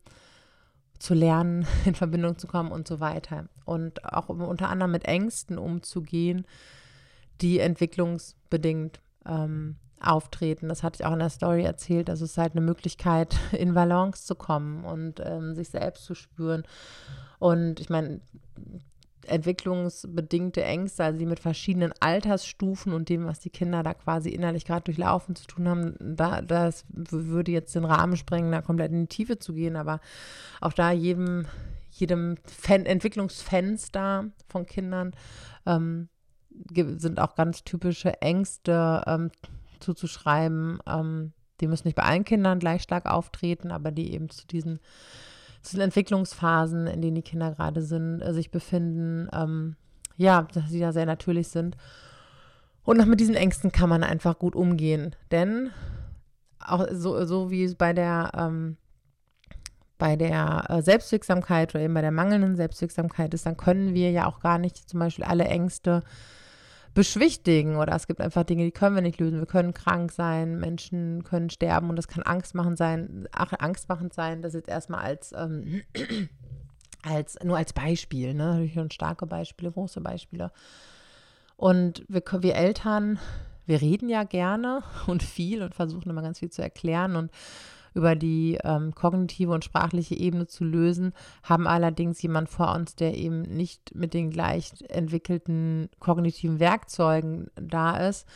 zu 0.99 1.15
lernen, 1.15 1.67
in 1.85 1.95
Verbindung 1.95 2.37
zu 2.37 2.49
kommen 2.49 2.73
und 2.73 2.89
so 2.89 2.99
weiter. 2.99 3.49
Und 3.65 4.05
auch 4.05 4.29
um 4.29 4.43
unter 4.43 4.69
anderem 4.69 4.91
mit 4.91 5.05
Ängsten 5.05 5.57
umzugehen, 5.57 6.47
die 7.41 7.61
entwicklungsbedingt 7.61 8.99
ähm, 9.25 9.77
auftreten. 10.01 10.69
Das 10.69 10.83
hatte 10.83 11.01
ich 11.01 11.07
auch 11.07 11.13
in 11.13 11.19
der 11.19 11.31
Story 11.31 11.63
erzählt. 11.63 12.11
Also 12.11 12.25
es 12.25 12.33
ist 12.33 12.39
halt 12.39 12.53
eine 12.53 12.65
Möglichkeit, 12.65 13.37
in 13.53 13.75
Balance 13.75 14.25
zu 14.27 14.35
kommen 14.35 14.85
und 14.85 15.21
ähm, 15.25 15.55
sich 15.55 15.69
selbst 15.69 16.05
zu 16.05 16.15
spüren. 16.15 16.65
Und 17.39 17.81
ich 17.81 17.91
meine, 17.91 18.21
entwicklungsbedingte 19.27 20.63
Ängste, 20.63 21.05
also 21.05 21.19
die 21.19 21.27
mit 21.27 21.41
verschiedenen 21.41 21.93
Altersstufen 22.01 22.93
und 22.93 23.09
dem, 23.09 23.27
was 23.27 23.41
die 23.41 23.51
Kinder 23.51 23.83
da 23.83 23.95
quasi 23.95 24.31
innerlich 24.31 24.65
gerade 24.65 24.85
durchlaufen 24.85 25.35
zu 25.35 25.47
tun 25.47 25.69
haben, 25.69 25.97
da, 25.99 26.43
das 26.43 26.85
würde 26.89 27.53
jetzt 27.53 27.75
den 27.75 27.85
Rahmen 27.85 28.17
sprengen, 28.17 28.53
da 28.53 28.63
komplett 28.63 28.93
in 28.93 29.03
die 29.03 29.09
Tiefe 29.09 29.39
zu 29.39 29.53
gehen. 29.53 29.77
Aber 29.77 30.01
auch 30.61 30.73
da 30.73 30.93
jedem, 30.93 31.47
jedem 31.91 32.37
Fan 32.45 32.87
Entwicklungsfenster 32.87 34.27
von 34.49 34.67
Kindern 34.67 35.13
ähm, 35.67 36.09
sind 36.97 37.21
auch 37.21 37.35
ganz 37.35 37.65
typische 37.65 38.21
Ängste 38.23 39.03
ähm, 39.07 39.31
zuzuschreiben. 39.81 40.79
Ähm, 40.87 41.33
die 41.61 41.67
müssen 41.67 41.89
nicht 41.89 41.97
bei 41.97 42.03
allen 42.03 42.25
Kindern 42.25 42.59
gleich 42.59 42.83
stark 42.83 43.07
auftreten, 43.07 43.71
aber 43.71 43.91
die 43.91 44.13
eben 44.13 44.29
zu 44.29 44.47
diesen, 44.47 44.79
zu 45.63 45.73
diesen 45.73 45.83
Entwicklungsphasen, 45.83 46.87
in 46.87 47.03
denen 47.03 47.17
die 47.17 47.23
Kinder 47.23 47.53
gerade 47.53 47.83
sind, 47.83 48.21
äh, 48.21 48.33
sich 48.35 48.51
befinden, 48.51 49.29
ähm, 49.33 49.77
ja, 50.17 50.47
dass 50.53 50.71
sie 50.71 50.81
da 50.81 50.93
sehr 50.93 51.07
natürlich 51.07 51.49
sind. 51.49 51.77
Und 52.85 53.01
auch 53.01 53.07
mit 53.07 53.21
diesen 53.21 53.35
Ängsten 53.35 53.73
kann 53.73 53.89
man 53.89 54.05
einfach 54.05 54.39
gut 54.39 54.55
umgehen. 54.55 55.17
Denn 55.31 55.71
auch 56.61 56.87
so, 56.93 57.25
so 57.25 57.51
wie 57.51 57.65
es 57.65 57.75
bei 57.75 57.93
der, 57.93 58.31
ähm, 58.37 58.77
bei 59.99 60.17
der 60.17 60.65
äh, 60.69 60.83
Selbstwirksamkeit 60.83 61.75
oder 61.75 61.85
eben 61.85 61.95
bei 61.95 62.01
der 62.01 62.13
mangelnden 62.13 62.57
Selbstwirksamkeit 62.57 63.35
ist, 63.35 63.47
dann 63.47 63.57
können 63.57 63.95
wir 63.95 64.11
ja 64.11 64.27
auch 64.27 64.41
gar 64.41 64.59
nicht 64.59 64.89
zum 64.89 65.01
Beispiel 65.01 65.25
alle 65.25 65.45
Ängste 65.45 66.03
beschwichtigen 66.97 67.77
oder 67.77 67.95
es 67.95 68.07
gibt 68.07 68.23
einfach 68.23 68.43
Dinge, 68.43 68.65
die 68.65 68.73
können 68.73 68.95
wir 68.95 69.03
nicht 69.03 69.21
lösen. 69.21 69.39
Wir 69.39 69.47
können 69.47 69.75
krank 69.75 70.11
sein, 70.11 70.59
Menschen 70.59 71.25
können 71.25 71.51
sterben 71.51 71.91
und 71.91 71.97
das 71.97 72.09
kann 72.09 72.23
angstmachend 72.23 72.79
sein, 72.79 73.29
ach, 73.33 73.53
angstmachend 73.59 74.15
sein, 74.15 74.41
das 74.41 74.55
jetzt 74.55 74.71
erstmal 74.71 75.01
als, 75.01 75.33
ähm, 75.37 75.83
als 77.03 77.39
nur 77.45 77.59
als 77.59 77.75
Beispiel, 77.75 78.33
ne? 78.33 78.47
Natürlich 78.47 78.73
schon 78.73 78.91
starke 78.91 79.27
Beispiele, 79.27 79.71
große 79.71 80.01
Beispiele. 80.01 80.51
Und 81.57 82.03
wir, 82.09 82.23
wir 82.41 82.55
Eltern, 82.55 83.19
wir 83.67 83.83
reden 83.83 84.09
ja 84.09 84.25
gerne 84.25 84.83
und 85.07 85.23
viel 85.23 85.63
und 85.63 85.75
versuchen 85.75 86.09
immer 86.09 86.23
ganz 86.23 86.39
viel 86.39 86.51
zu 86.51 86.63
erklären 86.63 87.15
und 87.15 87.31
über 87.97 88.15
die 88.15 88.59
ähm, 88.63 88.95
kognitive 88.95 89.53
und 89.53 89.65
sprachliche 89.65 90.15
Ebene 90.15 90.47
zu 90.47 90.65
lösen, 90.65 91.15
haben 91.43 91.67
allerdings 91.67 92.21
jemand 92.21 92.51
vor 92.51 92.75
uns, 92.75 92.95
der 92.95 93.17
eben 93.17 93.41
nicht 93.41 93.95
mit 93.95 94.13
den 94.13 94.31
gleich 94.31 94.73
entwickelten 94.89 95.89
kognitiven 95.99 96.61
Werkzeugen 96.61 97.51
da 97.55 97.97
ist. 98.07 98.29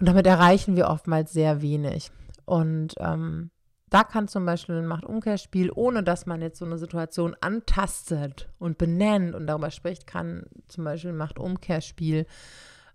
Und 0.00 0.08
damit 0.08 0.26
erreichen 0.26 0.76
wir 0.76 0.88
oftmals 0.88 1.32
sehr 1.32 1.60
wenig. 1.60 2.10
Und 2.46 2.94
ähm, 2.98 3.50
da 3.90 4.02
kann 4.02 4.28
zum 4.28 4.46
Beispiel 4.46 4.76
ein 4.76 4.86
Machtumkehrspiel, 4.86 5.70
ohne 5.74 6.02
dass 6.02 6.24
man 6.24 6.40
jetzt 6.40 6.58
so 6.58 6.64
eine 6.64 6.78
Situation 6.78 7.36
antastet 7.42 8.48
und 8.58 8.78
benennt 8.78 9.34
und 9.34 9.46
darüber 9.46 9.70
spricht, 9.70 10.06
kann 10.06 10.46
zum 10.68 10.84
Beispiel 10.84 11.10
ein 11.10 11.18
Machtumkehrspiel 11.18 12.26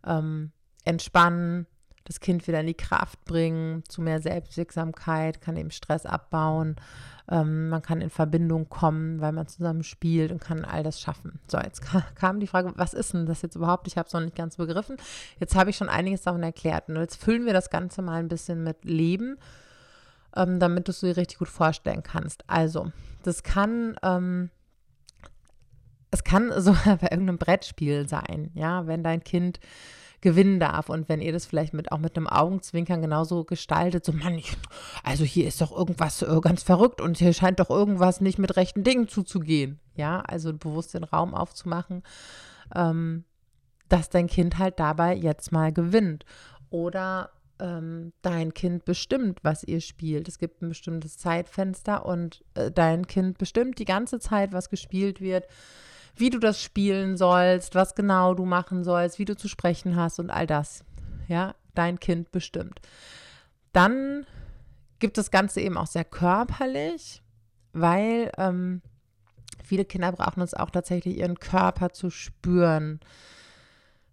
ähm, 0.06 0.52
entspannen, 0.84 1.68
das 2.06 2.20
Kind 2.20 2.48
wieder 2.48 2.62
in 2.62 2.68
die 2.68 2.74
Kraft 2.74 3.24
bringen, 3.26 3.84
zu 3.88 4.02
mehr 4.02 4.22
Selbstwirksamkeit, 4.22 5.42
kann 5.42 5.58
eben 5.58 5.72
Stress 5.72 6.06
abbauen. 6.06 6.76
Ähm, 7.30 7.70
man 7.70 7.82
kann 7.82 8.02
in 8.02 8.10
Verbindung 8.10 8.70
kommen, 8.70 9.22
weil 9.22 9.32
man 9.32 9.48
zusammen 9.48 9.84
spielt 9.84 10.32
und 10.32 10.42
kann 10.42 10.66
all 10.66 10.82
das 10.82 11.00
schaffen. 11.00 11.40
So, 11.48 11.60
jetzt 11.60 11.82
kam 12.16 12.40
die 12.40 12.48
Frage, 12.48 12.74
was 12.76 12.94
ist 12.94 13.14
denn 13.14 13.26
das 13.26 13.42
jetzt 13.42 13.56
überhaupt? 13.56 13.88
Ich 13.88 13.98
habe 13.98 14.08
es 14.08 14.14
noch 14.14 14.22
nicht 14.22 14.36
ganz 14.36 14.58
begriffen. 14.58 14.98
Jetzt 15.40 15.56
habe 15.56 15.70
ich 15.70 15.78
schon 15.78 15.90
einiges 15.90 16.24
davon 16.24 16.42
erklärt. 16.42 16.90
Und 16.90 16.96
jetzt 16.96 17.22
füllen 17.22 17.46
wir 17.46 17.54
das 17.54 17.70
Ganze 17.70 18.02
mal 18.02 18.20
ein 18.20 18.30
bisschen 18.30 18.64
mit 18.64 18.84
Leben, 18.86 19.38
ähm, 20.36 20.60
damit 20.60 20.88
du 20.88 20.92
es 20.92 21.02
dir 21.02 21.16
richtig 21.18 21.38
gut 21.38 21.50
vorstellen 21.50 22.04
kannst. 22.04 22.44
Also, 22.48 22.92
das 23.24 23.44
kann. 23.44 23.96
Ähm, 24.02 24.50
es 26.12 26.24
kann 26.24 26.52
sogar 26.62 26.98
bei 26.98 27.10
irgendeinem 27.12 27.38
Brettspiel 27.38 28.10
sein, 28.10 28.50
ja, 28.56 28.88
wenn 28.88 29.04
dein 29.04 29.24
Kind 29.24 29.60
gewinnen 30.22 30.60
darf. 30.60 30.90
Und 30.90 31.10
wenn 31.10 31.22
ihr 31.22 31.32
das 31.32 31.46
vielleicht 31.46 31.74
mit, 31.74 31.92
auch 31.92 31.98
mit 31.98 32.16
einem 32.18 32.28
Augenzwinkern 32.28 33.02
genauso 33.02 33.44
gestaltet, 33.44 34.06
so 34.06 34.12
Mann, 34.12 34.36
ich, 34.36 34.56
also 35.04 35.24
hier 35.24 35.48
ist 35.48 35.62
doch 35.62 35.72
irgendwas 35.72 36.22
äh, 36.22 36.40
ganz 36.42 36.64
verrückt 36.64 37.02
und 37.02 37.18
hier 37.18 37.34
scheint 37.34 37.60
doch 37.60 37.70
irgendwas 37.70 38.22
nicht 38.22 38.40
mit 38.40 38.56
rechten 38.56 38.84
Dingen 38.84 39.08
zuzugehen. 39.08 39.80
Ja, 39.96 40.22
also 40.22 40.54
bewusst 40.54 40.94
den 40.94 41.04
Raum 41.04 41.34
aufzumachen, 41.34 42.04
ähm, 42.76 43.26
dass 43.88 44.10
dein 44.10 44.28
Kind 44.28 44.58
halt 44.58 44.80
dabei 44.80 45.16
jetzt 45.16 45.52
mal 45.52 45.74
gewinnt. 45.74 46.26
Oder 46.70 47.32
ähm, 47.60 48.14
dein 48.22 48.54
Kind 48.54 48.86
bestimmt, 48.86 49.40
was 49.44 49.64
ihr 49.64 49.82
spielt. 49.82 50.28
Es 50.28 50.38
gibt 50.38 50.62
ein 50.62 50.70
bestimmtes 50.70 51.18
Zeitfenster 51.18 52.06
und 52.06 52.44
äh, 52.54 52.72
dein 52.72 53.08
Kind 53.08 53.38
bestimmt 53.38 53.80
die 53.80 53.86
ganze 53.86 54.20
Zeit, 54.20 54.54
was 54.54 54.70
gespielt 54.70 55.20
wird 55.22 55.46
wie 56.16 56.30
du 56.30 56.40
das 56.40 56.62
spielen 56.62 57.18
sollst, 57.18 57.76
was 57.76 57.96
genau 57.96 58.34
du 58.34 58.46
machen 58.46 58.84
sollst, 58.84 59.20
wie 59.20 59.26
du 59.26 59.36
zu 59.36 59.48
sprechen 59.48 59.96
hast 59.96 60.20
und 60.20 60.30
all 60.30 60.48
das. 60.48 60.84
Ja, 61.28 61.56
dein 61.76 62.00
Kind 62.00 62.32
bestimmt. 62.32 62.80
Dann 63.74 64.26
gibt 65.00 65.18
das 65.18 65.32
Ganze 65.32 65.62
eben 65.62 65.78
auch 65.78 65.88
sehr 65.88 66.06
körperlich, 66.06 67.22
weil 67.74 68.32
ähm, 68.38 68.82
viele 69.64 69.86
Kinder 69.86 70.12
brauchen 70.12 70.42
es 70.42 70.54
auch 70.54 70.72
tatsächlich, 70.72 71.18
ihren 71.18 71.40
Körper 71.40 71.92
zu 71.92 72.10
spüren 72.10 73.00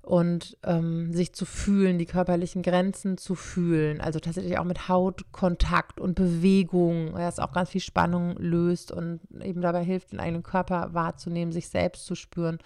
und 0.06 0.56
ähm, 0.62 1.12
sich 1.12 1.32
zu 1.32 1.44
fühlen, 1.44 1.98
die 1.98 2.06
körperlichen 2.06 2.62
Grenzen 2.62 3.18
zu 3.18 3.34
fühlen. 3.34 4.00
Also 4.00 4.20
tatsächlich 4.20 4.56
auch 4.56 4.64
mit 4.64 4.88
Hautkontakt 4.88 5.98
und 5.98 6.14
Bewegung, 6.14 7.12
das 7.14 7.40
auch 7.40 7.50
ganz 7.50 7.70
viel 7.70 7.80
Spannung 7.80 8.36
löst 8.36 8.92
und 8.92 9.18
eben 9.42 9.62
dabei 9.62 9.82
hilft, 9.82 10.12
den 10.12 10.20
eigenen 10.20 10.44
Körper 10.44 10.94
wahrzunehmen, 10.94 11.50
sich 11.50 11.68
selbst 11.68 12.06
zu 12.06 12.14
spüren. 12.14 12.58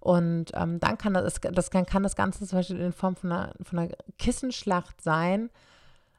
Und 0.00 0.50
ähm, 0.52 0.78
dann 0.80 0.98
kann 0.98 1.14
das, 1.14 1.40
das 1.40 1.70
kann, 1.70 1.86
kann 1.86 2.02
das 2.02 2.14
Ganze 2.14 2.46
zum 2.46 2.58
Beispiel 2.58 2.78
in 2.78 2.92
Form 2.92 3.16
von 3.16 3.32
einer, 3.32 3.54
von 3.62 3.78
einer 3.78 3.92
Kissenschlacht 4.18 5.00
sein. 5.00 5.48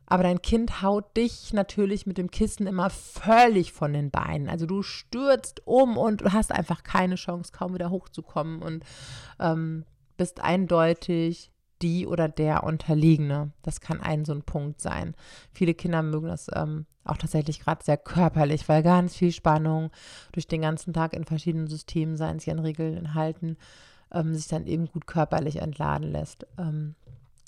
Aber 0.07 0.23
dein 0.23 0.41
Kind 0.41 0.81
haut 0.81 1.15
dich 1.15 1.53
natürlich 1.53 2.07
mit 2.07 2.17
dem 2.17 2.31
Kissen 2.31 2.65
immer 2.65 2.89
völlig 2.89 3.73
von 3.73 3.93
den 3.93 4.09
Beinen. 4.09 4.49
Also 4.49 4.65
du 4.65 4.81
stürzt 4.81 5.61
um 5.65 5.97
und 5.97 6.33
hast 6.33 6.51
einfach 6.51 6.81
keine 6.81 7.15
Chance, 7.15 7.51
kaum 7.51 7.75
wieder 7.75 7.91
hochzukommen. 7.91 8.63
Und 8.63 8.83
ähm, 9.39 9.85
bist 10.21 10.39
eindeutig 10.39 11.51
die 11.81 12.05
oder 12.05 12.29
der 12.29 12.63
Unterliegene. 12.63 13.53
Das 13.63 13.81
kann 13.81 13.99
ein 13.99 14.23
so 14.23 14.33
ein 14.33 14.43
Punkt 14.43 14.79
sein. 14.79 15.15
Viele 15.51 15.73
Kinder 15.73 16.03
mögen 16.03 16.27
das 16.27 16.45
ähm, 16.53 16.85
auch 17.05 17.17
tatsächlich 17.17 17.59
gerade 17.59 17.83
sehr 17.83 17.97
körperlich, 17.97 18.69
weil 18.69 18.83
ganz 18.83 19.15
viel 19.15 19.31
Spannung 19.31 19.89
durch 20.31 20.47
den 20.47 20.61
ganzen 20.61 20.93
Tag 20.93 21.13
in 21.13 21.23
verschiedenen 21.23 21.65
Systemen, 21.65 22.17
seien 22.17 22.39
an 22.39 22.59
Regeln 22.59 22.97
enthalten, 22.97 23.57
ähm, 24.11 24.35
sich 24.35 24.47
dann 24.47 24.67
eben 24.67 24.85
gut 24.91 25.07
körperlich 25.07 25.55
entladen 25.55 26.11
lässt. 26.11 26.45
Ähm, 26.59 26.93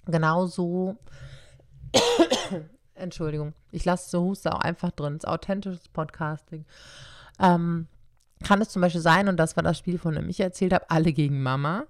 genauso, 0.08 0.98
Entschuldigung, 2.96 3.53
ich 3.70 3.86
lasse 3.86 4.10
so 4.10 4.24
Huste 4.24 4.51
auch 4.51 4.62
einfach 4.62 4.89
drin, 4.89 5.13
es 5.13 5.25
ist 5.25 5.27
authentisches 5.27 5.89
Podcasting. 5.89 6.65
Ähm, 7.39 7.86
kann 8.44 8.63
es 8.63 8.70
zum 8.70 8.82
Beispiel 8.82 9.00
sein, 9.00 9.27
und 9.27 9.38
das 9.38 9.56
war 9.58 9.62
das 9.62 9.77
Spiel, 9.77 10.00
von 10.00 10.15
dem 10.15 10.27
ich 10.27 10.39
erzählt 10.39 10.74
habe, 10.74 10.89
alle 10.89 11.13
gegen 11.13 11.44
Mama 11.44 11.86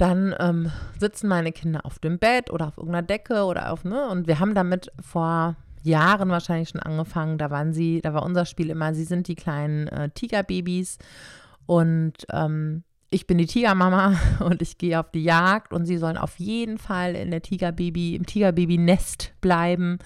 dann 0.00 0.34
ähm, 0.38 0.70
sitzen 0.98 1.28
meine 1.28 1.52
Kinder 1.52 1.84
auf 1.84 1.98
dem 1.98 2.18
Bett 2.18 2.50
oder 2.50 2.68
auf 2.68 2.78
irgendeiner 2.78 3.06
Decke 3.06 3.44
oder 3.44 3.72
auf, 3.72 3.84
ne? 3.84 4.08
Und 4.08 4.26
wir 4.26 4.38
haben 4.38 4.54
damit 4.54 4.90
vor 5.00 5.56
Jahren 5.82 6.30
wahrscheinlich 6.30 6.70
schon 6.70 6.80
angefangen. 6.80 7.38
Da 7.38 7.50
waren 7.50 7.72
sie, 7.72 8.00
da 8.00 8.14
war 8.14 8.24
unser 8.24 8.46
Spiel 8.46 8.70
immer, 8.70 8.94
sie 8.94 9.04
sind 9.04 9.28
die 9.28 9.34
kleinen 9.34 9.88
äh, 9.88 10.10
Tigerbabys 10.10 10.98
und 11.66 12.14
ähm, 12.32 12.82
ich 13.10 13.26
bin 13.26 13.38
die 13.38 13.46
Tigermama 13.46 14.14
und 14.40 14.62
ich 14.62 14.78
gehe 14.78 14.98
auf 14.98 15.10
die 15.10 15.24
Jagd 15.24 15.72
und 15.72 15.84
sie 15.84 15.98
sollen 15.98 16.16
auf 16.16 16.38
jeden 16.38 16.78
Fall 16.78 17.14
in 17.14 17.30
der 17.30 17.42
Tigerbaby, 17.42 18.14
im 18.14 18.24
Tigerbaby-Nest 18.24 19.34
bleiben. 19.40 19.98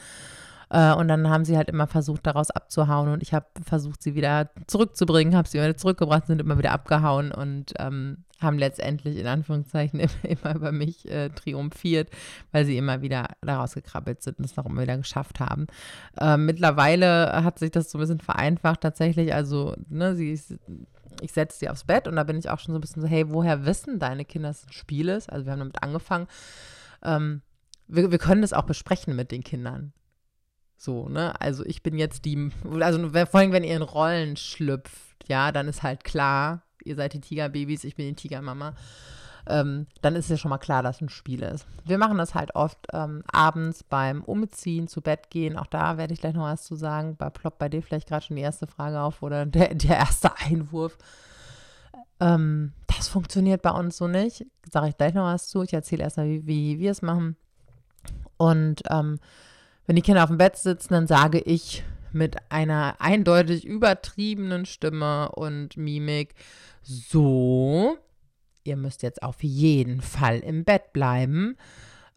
Äh, 0.70 0.94
und 0.94 1.08
dann 1.08 1.28
haben 1.28 1.44
sie 1.44 1.56
halt 1.56 1.68
immer 1.68 1.86
versucht, 1.86 2.26
daraus 2.26 2.50
abzuhauen. 2.50 3.10
Und 3.10 3.22
ich 3.22 3.34
habe 3.34 3.46
versucht, 3.64 4.02
sie 4.02 4.14
wieder 4.14 4.50
zurückzubringen, 4.66 5.36
habe 5.36 5.48
sie 5.48 5.58
wieder 5.58 5.76
zurückgebracht, 5.76 6.26
sind 6.26 6.40
immer 6.40 6.58
wieder 6.58 6.72
abgehauen 6.72 7.30
und 7.30 7.74
ähm, 7.78 8.24
haben 8.44 8.58
letztendlich 8.58 9.16
in 9.16 9.26
Anführungszeichen 9.26 10.00
immer 10.22 10.54
über 10.54 10.72
mich 10.72 11.08
äh, 11.10 11.30
triumphiert, 11.30 12.10
weil 12.52 12.64
sie 12.64 12.76
immer 12.76 13.02
wieder 13.02 13.28
daraus 13.40 13.74
gekrabbelt 13.74 14.22
sind 14.22 14.38
und 14.38 14.44
es 14.44 14.56
noch 14.56 14.66
immer 14.66 14.82
wieder 14.82 14.96
geschafft 14.96 15.40
haben. 15.40 15.66
Äh, 16.18 16.36
mittlerweile 16.36 17.42
hat 17.44 17.58
sich 17.58 17.70
das 17.70 17.90
so 17.90 17.98
ein 17.98 18.00
bisschen 18.00 18.20
vereinfacht 18.20 18.80
tatsächlich. 18.80 19.34
Also, 19.34 19.74
ne, 19.88 20.14
sie 20.14 20.32
ist, 20.32 20.54
ich 21.20 21.32
setze 21.32 21.58
sie 21.58 21.68
aufs 21.68 21.84
Bett 21.84 22.06
und 22.06 22.16
da 22.16 22.24
bin 22.24 22.38
ich 22.38 22.50
auch 22.50 22.58
schon 22.58 22.72
so 22.72 22.78
ein 22.78 22.80
bisschen 22.80 23.02
so, 23.02 23.08
hey, 23.08 23.30
woher 23.30 23.66
wissen 23.66 23.98
deine 23.98 24.24
Kinder, 24.24 24.48
dass 24.48 24.62
es 24.62 24.68
ein 24.68 24.72
Spiel 24.72 25.08
ist? 25.08 25.30
Also 25.30 25.46
wir 25.46 25.52
haben 25.52 25.60
damit 25.60 25.82
angefangen. 25.82 26.26
Ähm, 27.02 27.42
wir, 27.86 28.10
wir 28.10 28.18
können 28.18 28.42
das 28.42 28.52
auch 28.52 28.64
besprechen 28.64 29.16
mit 29.16 29.30
den 29.30 29.42
Kindern. 29.42 29.92
So, 30.76 31.08
ne? 31.08 31.40
Also 31.40 31.64
ich 31.64 31.82
bin 31.82 31.98
jetzt 31.98 32.24
die, 32.24 32.50
also 32.80 33.08
vor 33.08 33.40
allem, 33.40 33.52
wenn 33.52 33.64
ihr 33.64 33.76
in 33.76 33.82
Rollen 33.82 34.36
schlüpft, 34.36 35.28
ja, 35.28 35.52
dann 35.52 35.68
ist 35.68 35.82
halt 35.82 36.04
klar, 36.04 36.63
ihr 36.84 36.96
seid 36.96 37.12
die 37.14 37.20
Tigerbabys, 37.20 37.84
ich 37.84 37.96
bin 37.96 38.06
die 38.06 38.14
Tigermama. 38.14 38.74
Ähm, 39.46 39.86
dann 40.00 40.16
ist 40.16 40.30
ja 40.30 40.38
schon 40.38 40.48
mal 40.48 40.58
klar, 40.58 40.82
dass 40.82 41.02
ein 41.02 41.10
Spiel 41.10 41.42
ist. 41.42 41.66
Wir 41.84 41.98
machen 41.98 42.16
das 42.16 42.34
halt 42.34 42.54
oft 42.54 42.78
ähm, 42.92 43.22
abends 43.30 43.82
beim 43.82 44.24
Umziehen, 44.24 44.88
zu 44.88 45.02
Bett 45.02 45.28
gehen. 45.28 45.58
Auch 45.58 45.66
da 45.66 45.98
werde 45.98 46.14
ich 46.14 46.20
gleich 46.20 46.34
noch 46.34 46.44
was 46.44 46.64
zu 46.64 46.76
sagen. 46.76 47.16
Bei 47.16 47.28
ploppt 47.28 47.58
bei 47.58 47.68
dir 47.68 47.82
vielleicht 47.82 48.08
gerade 48.08 48.24
schon 48.24 48.36
die 48.36 48.42
erste 48.42 48.66
Frage 48.66 49.00
auf 49.00 49.22
oder 49.22 49.44
der, 49.46 49.74
der 49.74 49.96
erste 49.96 50.34
Einwurf. 50.38 50.96
Ähm, 52.20 52.72
das 52.86 53.08
funktioniert 53.08 53.60
bei 53.60 53.70
uns 53.70 53.98
so 53.98 54.08
nicht. 54.08 54.46
Sage 54.70 54.88
ich 54.88 54.96
gleich 54.96 55.12
noch 55.12 55.24
was 55.24 55.48
zu. 55.48 55.62
Ich 55.62 55.74
erzähle 55.74 56.04
erstmal, 56.04 56.26
wie, 56.26 56.46
wie 56.46 56.78
wir 56.78 56.90
es 56.90 57.02
machen. 57.02 57.36
Und 58.38 58.82
ähm, 58.90 59.18
wenn 59.86 59.96
die 59.96 60.02
Kinder 60.02 60.22
auf 60.22 60.30
dem 60.30 60.38
Bett 60.38 60.56
sitzen, 60.56 60.94
dann 60.94 61.06
sage 61.06 61.38
ich 61.40 61.84
mit 62.14 62.36
einer 62.50 62.96
eindeutig 63.00 63.64
übertriebenen 63.66 64.66
Stimme 64.66 65.30
und 65.32 65.76
Mimik, 65.76 66.34
so, 66.82 67.98
ihr 68.62 68.76
müsst 68.76 69.02
jetzt 69.02 69.22
auf 69.22 69.42
jeden 69.42 70.00
Fall 70.00 70.40
im 70.40 70.64
Bett 70.64 70.92
bleiben. 70.92 71.56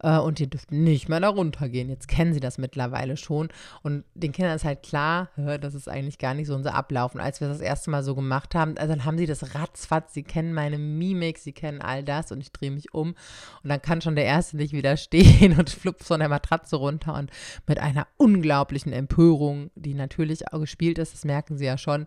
Äh, 0.00 0.18
und 0.18 0.40
ihr 0.40 0.46
dürft 0.46 0.70
nicht 0.70 1.08
mehr 1.08 1.20
da 1.20 1.28
runtergehen. 1.28 1.88
Jetzt 1.88 2.08
kennen 2.08 2.32
sie 2.32 2.40
das 2.40 2.58
mittlerweile 2.58 3.16
schon. 3.16 3.48
Und 3.82 4.04
den 4.14 4.32
Kindern 4.32 4.54
ist 4.54 4.64
halt 4.64 4.82
klar, 4.82 5.30
das 5.36 5.74
ist 5.74 5.88
eigentlich 5.88 6.18
gar 6.18 6.34
nicht 6.34 6.46
so 6.46 6.54
unser 6.54 6.74
Ablauf. 6.74 7.14
Und 7.14 7.20
als 7.20 7.40
wir 7.40 7.48
das, 7.48 7.60
erste 7.60 7.90
Mal 7.90 8.02
so 8.02 8.14
gemacht 8.14 8.54
haben, 8.54 8.78
also 8.78 8.94
dann 8.94 9.04
haben 9.04 9.18
sie 9.18 9.26
das 9.26 9.54
ratzfatz, 9.54 10.14
sie 10.14 10.22
kennen 10.22 10.54
meine 10.54 10.78
Mimik, 10.78 11.38
sie 11.38 11.52
kennen 11.52 11.82
all 11.82 12.04
das 12.04 12.30
und 12.32 12.40
ich 12.40 12.52
drehe 12.52 12.70
mich 12.70 12.94
um. 12.94 13.14
Und 13.62 13.68
dann 13.68 13.82
kann 13.82 14.00
schon 14.00 14.16
der 14.16 14.24
Erste 14.24 14.56
nicht 14.56 14.72
wieder 14.72 14.96
stehen 14.96 15.58
und 15.58 15.70
flupft 15.70 16.04
von 16.04 16.20
der 16.20 16.28
Matratze 16.28 16.76
runter 16.76 17.14
und 17.14 17.30
mit 17.66 17.78
einer 17.78 18.06
unglaublichen 18.16 18.92
Empörung, 18.92 19.70
die 19.74 19.94
natürlich 19.94 20.52
auch 20.52 20.60
gespielt 20.60 20.98
ist, 20.98 21.14
das 21.14 21.24
merken 21.24 21.58
sie 21.58 21.64
ja 21.64 21.78
schon, 21.78 22.06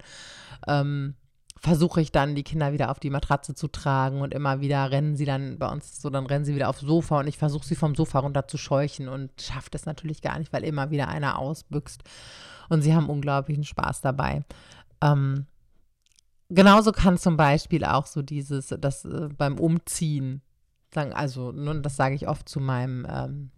ähm, 0.68 1.16
versuche 1.62 2.02
ich 2.02 2.12
dann, 2.12 2.34
die 2.34 2.44
Kinder 2.44 2.74
wieder 2.74 2.90
auf 2.90 3.00
die 3.00 3.12
Matratze 3.12 3.54
zu 3.54 3.68
tragen 3.68 4.22
und 4.22 4.34
immer 4.34 4.62
wieder 4.62 4.90
rennen 4.90 5.16
sie 5.16 5.26
dann 5.26 5.60
bei 5.60 5.70
uns 5.70 6.02
so, 6.02 6.10
dann 6.10 6.26
rennen 6.26 6.44
sie 6.44 6.56
wieder 6.56 6.70
aufs 6.70 6.82
Sofa 6.82 7.20
und 7.20 7.28
ich 7.28 7.38
versuche 7.38 7.66
sie 7.66 7.76
vom 7.76 7.94
Sofa 7.94 8.20
runter 8.20 8.48
zu 8.48 8.58
scheuchen 8.58 9.08
und 9.08 9.30
schaffe 9.40 9.70
das 9.70 9.86
natürlich 9.86 10.24
gar 10.24 10.40
nicht, 10.40 10.52
weil 10.52 10.64
immer 10.64 10.90
wieder 10.90 11.08
einer 11.08 11.38
ausbüchst 11.38 12.02
und 12.70 12.82
sie 12.82 12.96
haben 12.96 13.10
unglaublichen 13.10 13.64
Spaß 13.64 14.02
dabei. 14.02 14.44
Ähm, 15.02 15.46
genauso 16.50 16.92
kann 16.92 17.20
zum 17.20 17.38
Beispiel 17.38 17.86
auch 17.86 18.08
so 18.08 18.24
dieses, 18.24 18.76
das 18.80 19.06
äh, 19.06 19.30
beim 19.38 19.60
Umziehen, 19.60 20.42
sagen, 20.92 21.14
also, 21.14 21.52
nun, 21.52 21.84
das 21.84 21.96
sage 21.96 22.16
ich 22.16 22.28
oft 22.28 22.50
zu 22.50 22.60
meinem, 22.60 23.06
ähm, 23.08 23.52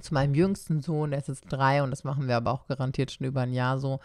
zu 0.00 0.12
meinem 0.12 0.34
jüngsten 0.34 0.80
Sohn, 0.80 1.10
der 1.10 1.20
ist 1.20 1.28
jetzt 1.28 1.44
drei 1.48 1.84
und 1.84 1.92
das 1.92 2.02
machen 2.02 2.26
wir 2.26 2.36
aber 2.36 2.50
auch 2.50 2.66
garantiert 2.66 3.12
schon 3.12 3.26
über 3.26 3.42
ein 3.42 3.52
Jahr 3.52 3.78
so 3.78 4.00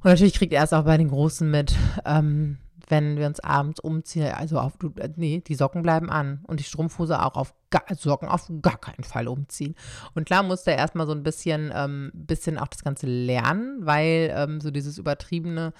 und 0.00 0.04
natürlich 0.04 0.34
kriegt 0.34 0.52
er 0.52 0.64
es 0.64 0.72
auch 0.72 0.84
bei 0.84 0.96
den 0.96 1.08
Großen 1.08 1.50
mit, 1.50 1.74
ähm, 2.04 2.58
wenn 2.88 3.16
wir 3.16 3.26
uns 3.26 3.40
abends 3.40 3.80
umziehen. 3.80 4.32
Also 4.32 4.58
auf, 4.58 4.74
äh, 4.96 5.08
nee, 5.16 5.42
die 5.46 5.54
Socken 5.54 5.82
bleiben 5.82 6.10
an 6.10 6.40
und 6.46 6.60
die 6.60 6.64
Strumpfhose 6.64 7.22
auch 7.22 7.36
auf 7.36 7.54
gar, 7.70 7.84
Socken 7.94 8.28
auf 8.28 8.50
gar 8.62 8.78
keinen 8.78 9.04
Fall 9.04 9.28
umziehen. 9.28 9.74
Und 10.14 10.24
klar 10.24 10.42
musste 10.42 10.70
er 10.70 10.78
erstmal 10.78 11.06
so 11.06 11.12
ein 11.12 11.22
bisschen, 11.22 11.72
ähm, 11.74 12.10
bisschen 12.14 12.58
auch 12.58 12.68
das 12.68 12.84
Ganze 12.84 13.06
lernen, 13.06 13.78
weil 13.80 14.32
ähm, 14.34 14.60
so 14.60 14.70
dieses 14.70 14.98
übertriebene 14.98 15.72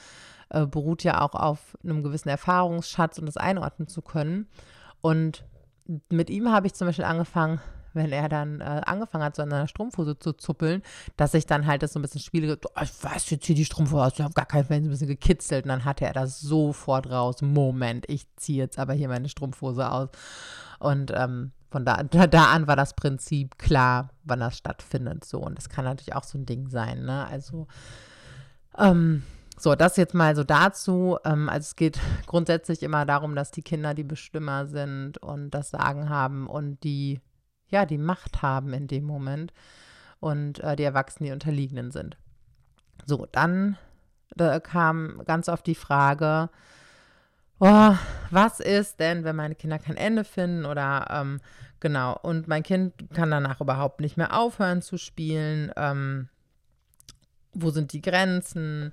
äh, 0.51 0.67
beruht 0.67 1.05
ja 1.05 1.21
auch 1.21 1.35
auf 1.35 1.77
einem 1.83 2.03
gewissen 2.03 2.29
Erfahrungsschatz 2.29 3.19
und 3.19 3.27
das 3.27 3.37
einordnen 3.37 3.89
zu 3.89 4.03
können. 4.03 4.49
Und 5.01 5.45
mit 6.11 6.29
ihm 6.29 6.51
habe 6.51 6.67
ich 6.67 6.75
zum 6.75 6.87
Beispiel 6.87 7.05
angefangen, 7.05 7.61
wenn 7.95 8.13
er 8.13 8.29
dann 8.29 8.61
äh, 8.61 8.83
angefangen 8.85 9.25
hat, 9.25 9.37
so 9.37 9.43
an 9.43 9.51
seiner 9.51 9.69
Strumpfhose 9.69 10.19
zu 10.19 10.33
zuppeln, 10.33 10.83
dass 11.17 11.35
ich 11.35 11.47
dann 11.47 11.67
halt 11.67 11.83
das 11.83 11.93
so 11.93 11.99
ein 11.99 12.03
bisschen 12.03 12.21
spiele, 12.21 12.59
oh, 12.63 12.81
ich 12.83 12.93
weiß, 13.03 13.31
jetzt 13.31 13.47
hier 13.47 13.57
die 13.57 13.65
Strumpfhose 13.65 14.03
aus, 14.03 14.13
ich 14.15 14.21
habe 14.21 14.35
gar 14.35 14.47
keinen 14.47 14.65
Fall 14.65 14.77
ein 14.79 14.89
bisschen 14.89 15.09
gekitzelt. 15.09 15.65
Und 15.65 15.69
dann 15.69 15.85
hatte 15.85 16.05
er 16.05 16.13
das 16.13 16.41
sofort 16.41 17.11
raus, 17.11 17.43
Moment, 17.43 18.05
ich 18.09 18.27
ziehe 18.37 18.59
jetzt 18.59 18.79
aber 18.79 18.93
hier 18.93 19.09
meine 19.09 19.29
Strumpfhose 19.29 19.91
aus. 19.91 20.09
Und 20.79 21.13
ähm, 21.15 21.53
von 21.71 21.85
da, 21.85 22.03
da, 22.03 22.27
da, 22.27 22.53
an 22.53 22.67
war 22.67 22.77
das 22.77 22.95
Prinzip 22.95 23.59
klar, 23.59 24.11
wann 24.25 24.41
das 24.41 24.57
stattfindet, 24.57 25.25
so. 25.25 25.39
Und 25.41 25.57
das 25.59 25.69
kann 25.69 25.85
natürlich 25.85 26.15
auch 26.15 26.25
so 26.25 26.39
ein 26.39 26.47
Ding 26.47 26.69
sein, 26.69 27.05
ne, 27.05 27.27
also 27.27 27.67
ähm, 28.79 29.23
So, 29.61 29.75
das 29.75 29.97
jetzt 29.97 30.15
mal 30.15 30.37
so 30.37 30.45
dazu. 30.45 31.19
Ähm, 31.25 31.49
also 31.49 31.65
es 31.67 31.77
geht 31.77 31.99
grundsätzlich 32.27 32.83
immer 32.83 33.05
darum, 33.05 33.35
dass 33.35 33.51
die 33.51 33.63
Kinder 33.63 33.93
die 33.93 34.05
Bestimmer 34.05 34.67
sind 34.67 35.19
und 35.19 35.51
das 35.51 35.71
Sagen 35.71 36.09
haben 36.09 36.47
und 36.47 36.85
die, 36.85 37.21
ja, 37.69 37.87
die 37.87 37.99
Macht 37.99 38.43
haben 38.43 38.73
in 38.73 38.87
dem 38.87 39.05
Moment 39.05 39.53
und 40.21 40.61
äh, 40.61 40.77
die 40.77 40.85
Erwachsenen 40.85 41.27
die 41.27 41.33
Unterliegenden 41.33 41.91
sind. 41.91 42.17
So, 43.07 43.27
dann 43.31 43.77
da 44.37 44.61
kam 44.61 45.23
ganz 45.25 45.49
oft 45.49 45.67
die 45.67 45.75
Frage, 45.75 46.51
oh, 47.61 47.95
was 48.31 48.61
ist 48.61 49.01
denn, 49.01 49.25
wenn 49.25 49.37
meine 49.37 49.55
Kinder 49.55 49.79
kein 49.79 49.97
Ende 49.97 50.25
finden 50.25 50.65
oder 50.65 51.07
ähm, 51.11 51.41
genau, 51.81 52.17
und 52.23 52.49
mein 52.49 52.63
Kind 52.63 52.95
kann 53.15 53.31
danach 53.31 53.61
überhaupt 53.61 54.01
nicht 54.01 54.17
mehr 54.17 54.37
aufhören 54.37 54.83
zu 54.83 54.97
spielen. 54.97 55.73
Ähm, 55.77 56.29
wo 57.53 57.71
sind 57.71 57.93
die 57.93 58.03
Grenzen? 58.03 58.93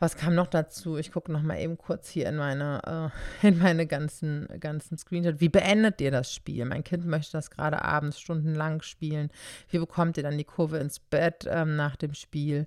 Was 0.00 0.16
kam 0.16 0.34
noch 0.34 0.46
dazu? 0.46 0.96
Ich 0.96 1.12
gucke 1.12 1.30
noch 1.30 1.42
mal 1.42 1.58
eben 1.58 1.76
kurz 1.76 2.08
hier 2.08 2.26
in 2.26 2.36
meine, 2.36 3.12
äh, 3.42 3.46
in 3.48 3.58
meine 3.58 3.86
ganzen, 3.86 4.48
ganzen 4.58 4.96
Screenshots. 4.96 5.40
Wie 5.40 5.50
beendet 5.50 6.00
ihr 6.00 6.10
das 6.10 6.34
Spiel? 6.34 6.64
Mein 6.64 6.82
Kind 6.82 7.04
möchte 7.04 7.32
das 7.32 7.50
gerade 7.50 7.84
abends 7.84 8.18
stundenlang 8.18 8.80
spielen. 8.80 9.30
Wie 9.68 9.78
bekommt 9.78 10.16
ihr 10.16 10.22
dann 10.22 10.38
die 10.38 10.44
Kurve 10.44 10.78
ins 10.78 10.98
Bett 10.98 11.46
ähm, 11.46 11.76
nach 11.76 11.96
dem 11.96 12.14
Spiel? 12.14 12.66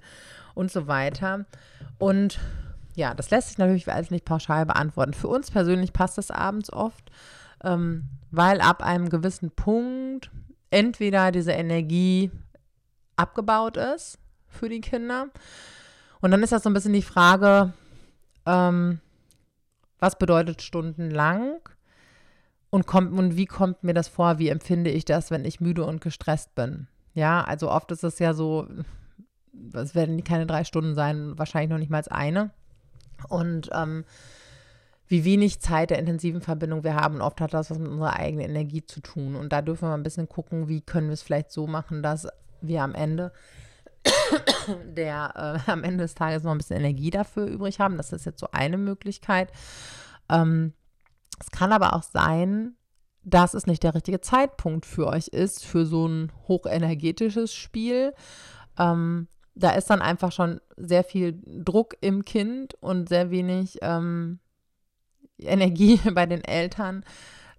Und 0.54 0.72
so 0.72 0.86
weiter. 0.86 1.46
Und 1.98 2.40
ja, 2.96 3.16
das 3.16 3.32
lässt 3.32 3.48
sich 3.48 3.58
natürlich 3.58 3.92
alles 3.92 4.12
nicht 4.12 4.26
pauschal 4.26 4.68
beantworten. 4.68 5.14
Für 5.14 5.28
uns 5.28 5.50
persönlich 5.50 5.92
passt 5.92 6.20
das 6.20 6.30
abends 6.30 6.72
oft, 6.72 7.10
ähm, 7.64 8.10
weil 8.30 8.62
ab 8.62 8.84
einem 8.84 9.10
gewissen 9.10 9.50
Punkt 9.50 10.30
entweder 10.70 11.32
diese 11.32 11.54
Energie 11.54 12.30
abgebaut 13.16 13.78
ist 13.78 14.20
für 14.48 14.70
die 14.70 14.82
Kinder 14.82 15.30
und 16.24 16.32
dann 16.32 16.42
ist 16.42 16.54
das 16.54 16.64
so 16.64 16.70
ein 16.70 16.74
bisschen 16.74 16.94
die 16.94 17.02
Frage, 17.02 17.74
ähm, 18.46 19.00
was 20.00 20.18
bedeutet 20.18 20.62
stundenlang? 20.62 21.60
Und, 22.70 22.88
kommt, 22.88 23.12
und 23.14 23.38
wie 23.38 23.46
kommt 23.46 23.84
mir 23.84 23.94
das 23.94 24.08
vor? 24.08 24.40
Wie 24.40 24.48
empfinde 24.48 24.90
ich 24.90 25.06
das, 25.06 25.32
wenn 25.32 25.46
ich 25.46 25.60
müde 25.60 25.86
und 25.86 26.02
gestresst 26.02 26.56
bin? 26.56 26.88
Ja, 27.14 27.44
also 27.44 27.70
oft 27.70 27.92
ist 27.92 28.04
es 28.04 28.20
ja 28.20 28.34
so, 28.34 28.68
es 29.74 29.94
werden 29.94 30.24
keine 30.24 30.48
drei 30.48 30.64
Stunden 30.64 30.96
sein, 30.96 31.38
wahrscheinlich 31.38 31.70
noch 31.70 31.78
nicht 31.78 31.92
mal 31.92 32.02
eine. 32.10 32.52
Und 33.28 33.70
ähm, 33.74 34.06
wie 35.08 35.26
wenig 35.26 35.60
Zeit 35.60 35.90
der 35.90 36.00
intensiven 36.00 36.42
Verbindung 36.42 36.84
wir 36.86 36.96
haben. 36.96 37.22
Oft 37.22 37.42
hat 37.42 37.54
das 37.54 37.70
was 37.70 37.80
mit 37.80 37.92
unserer 37.92 38.18
eigenen 38.18 38.50
Energie 38.50 38.86
zu 38.86 39.02
tun. 39.02 39.36
Und 39.36 39.52
da 39.52 39.62
dürfen 39.62 39.90
wir 39.90 39.94
ein 39.94 40.04
bisschen 40.04 40.30
gucken, 40.30 40.70
wie 40.70 40.82
können 40.82 41.08
wir 41.08 41.14
es 41.14 41.22
vielleicht 41.22 41.52
so 41.52 41.68
machen, 41.68 42.02
dass 42.02 42.28
wir 42.62 42.82
am 42.82 42.96
Ende 42.96 43.34
der 44.86 45.62
äh, 45.68 45.72
am 45.72 45.84
Ende 45.84 46.04
des 46.04 46.16
Tages 46.16 46.44
noch 46.44 46.52
ein 46.52 46.58
bisschen 46.58 46.78
Energie 46.78 47.10
dafür 47.10 47.46
übrig 47.46 47.80
haben. 47.80 47.98
Das 47.98 48.14
ist 48.14 48.26
jetzt 48.26 48.40
so 48.40 48.48
eine 48.52 48.78
Möglichkeit. 48.78 49.52
Ähm, 50.30 50.74
es 51.40 51.52
kann 51.52 51.72
aber 51.72 51.94
auch 51.94 52.04
sein, 52.04 52.76
dass 53.24 53.54
es 53.54 53.68
nicht 53.68 53.84
der 53.84 53.96
richtige 53.96 54.22
Zeitpunkt 54.22 54.86
für 54.86 55.08
euch 55.08 55.28
ist, 55.30 55.66
für 55.66 55.86
so 55.86 56.08
ein 56.08 56.32
hochenergetisches 56.48 57.54
Spiel. 57.54 58.14
Ähm, 58.78 59.28
da 59.56 59.72
ist 59.72 59.90
dann 59.90 60.02
einfach 60.02 60.32
schon 60.32 60.60
sehr 60.78 61.04
viel 61.04 61.40
Druck 61.46 61.96
im 62.02 62.26
Kind 62.26 62.74
und 62.82 63.08
sehr 63.08 63.32
wenig 63.32 63.78
ähm, 63.82 64.40
Energie 65.40 65.98
bei 66.14 66.26
den 66.26 66.44
Eltern, 66.44 67.06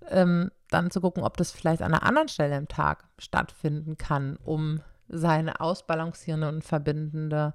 ähm, 0.09 0.51
dann 0.71 0.91
zu 0.91 1.01
gucken, 1.01 1.23
ob 1.23 1.37
das 1.37 1.51
vielleicht 1.51 1.83
an 1.83 1.95
einer 1.95 2.03
anderen 2.03 2.29
Stelle 2.29 2.57
im 2.57 2.69
Tag 2.69 3.05
stattfinden 3.19 3.97
kann, 3.97 4.37
um 4.37 4.81
seine 5.09 5.61
ausbalancierende 5.61 6.49
und 6.49 6.65
verbindende 6.65 7.55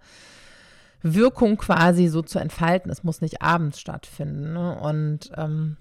Wirkung 1.01 1.57
quasi 1.57 2.07
so 2.07 2.21
zu 2.21 2.39
entfalten. 2.39 2.91
Es 2.91 3.03
muss 3.03 3.21
nicht 3.21 3.41
abends 3.41 3.79
stattfinden. 3.79 4.53
Ne? 4.53 4.79
Und 4.79 5.31
ähm, 5.35 5.77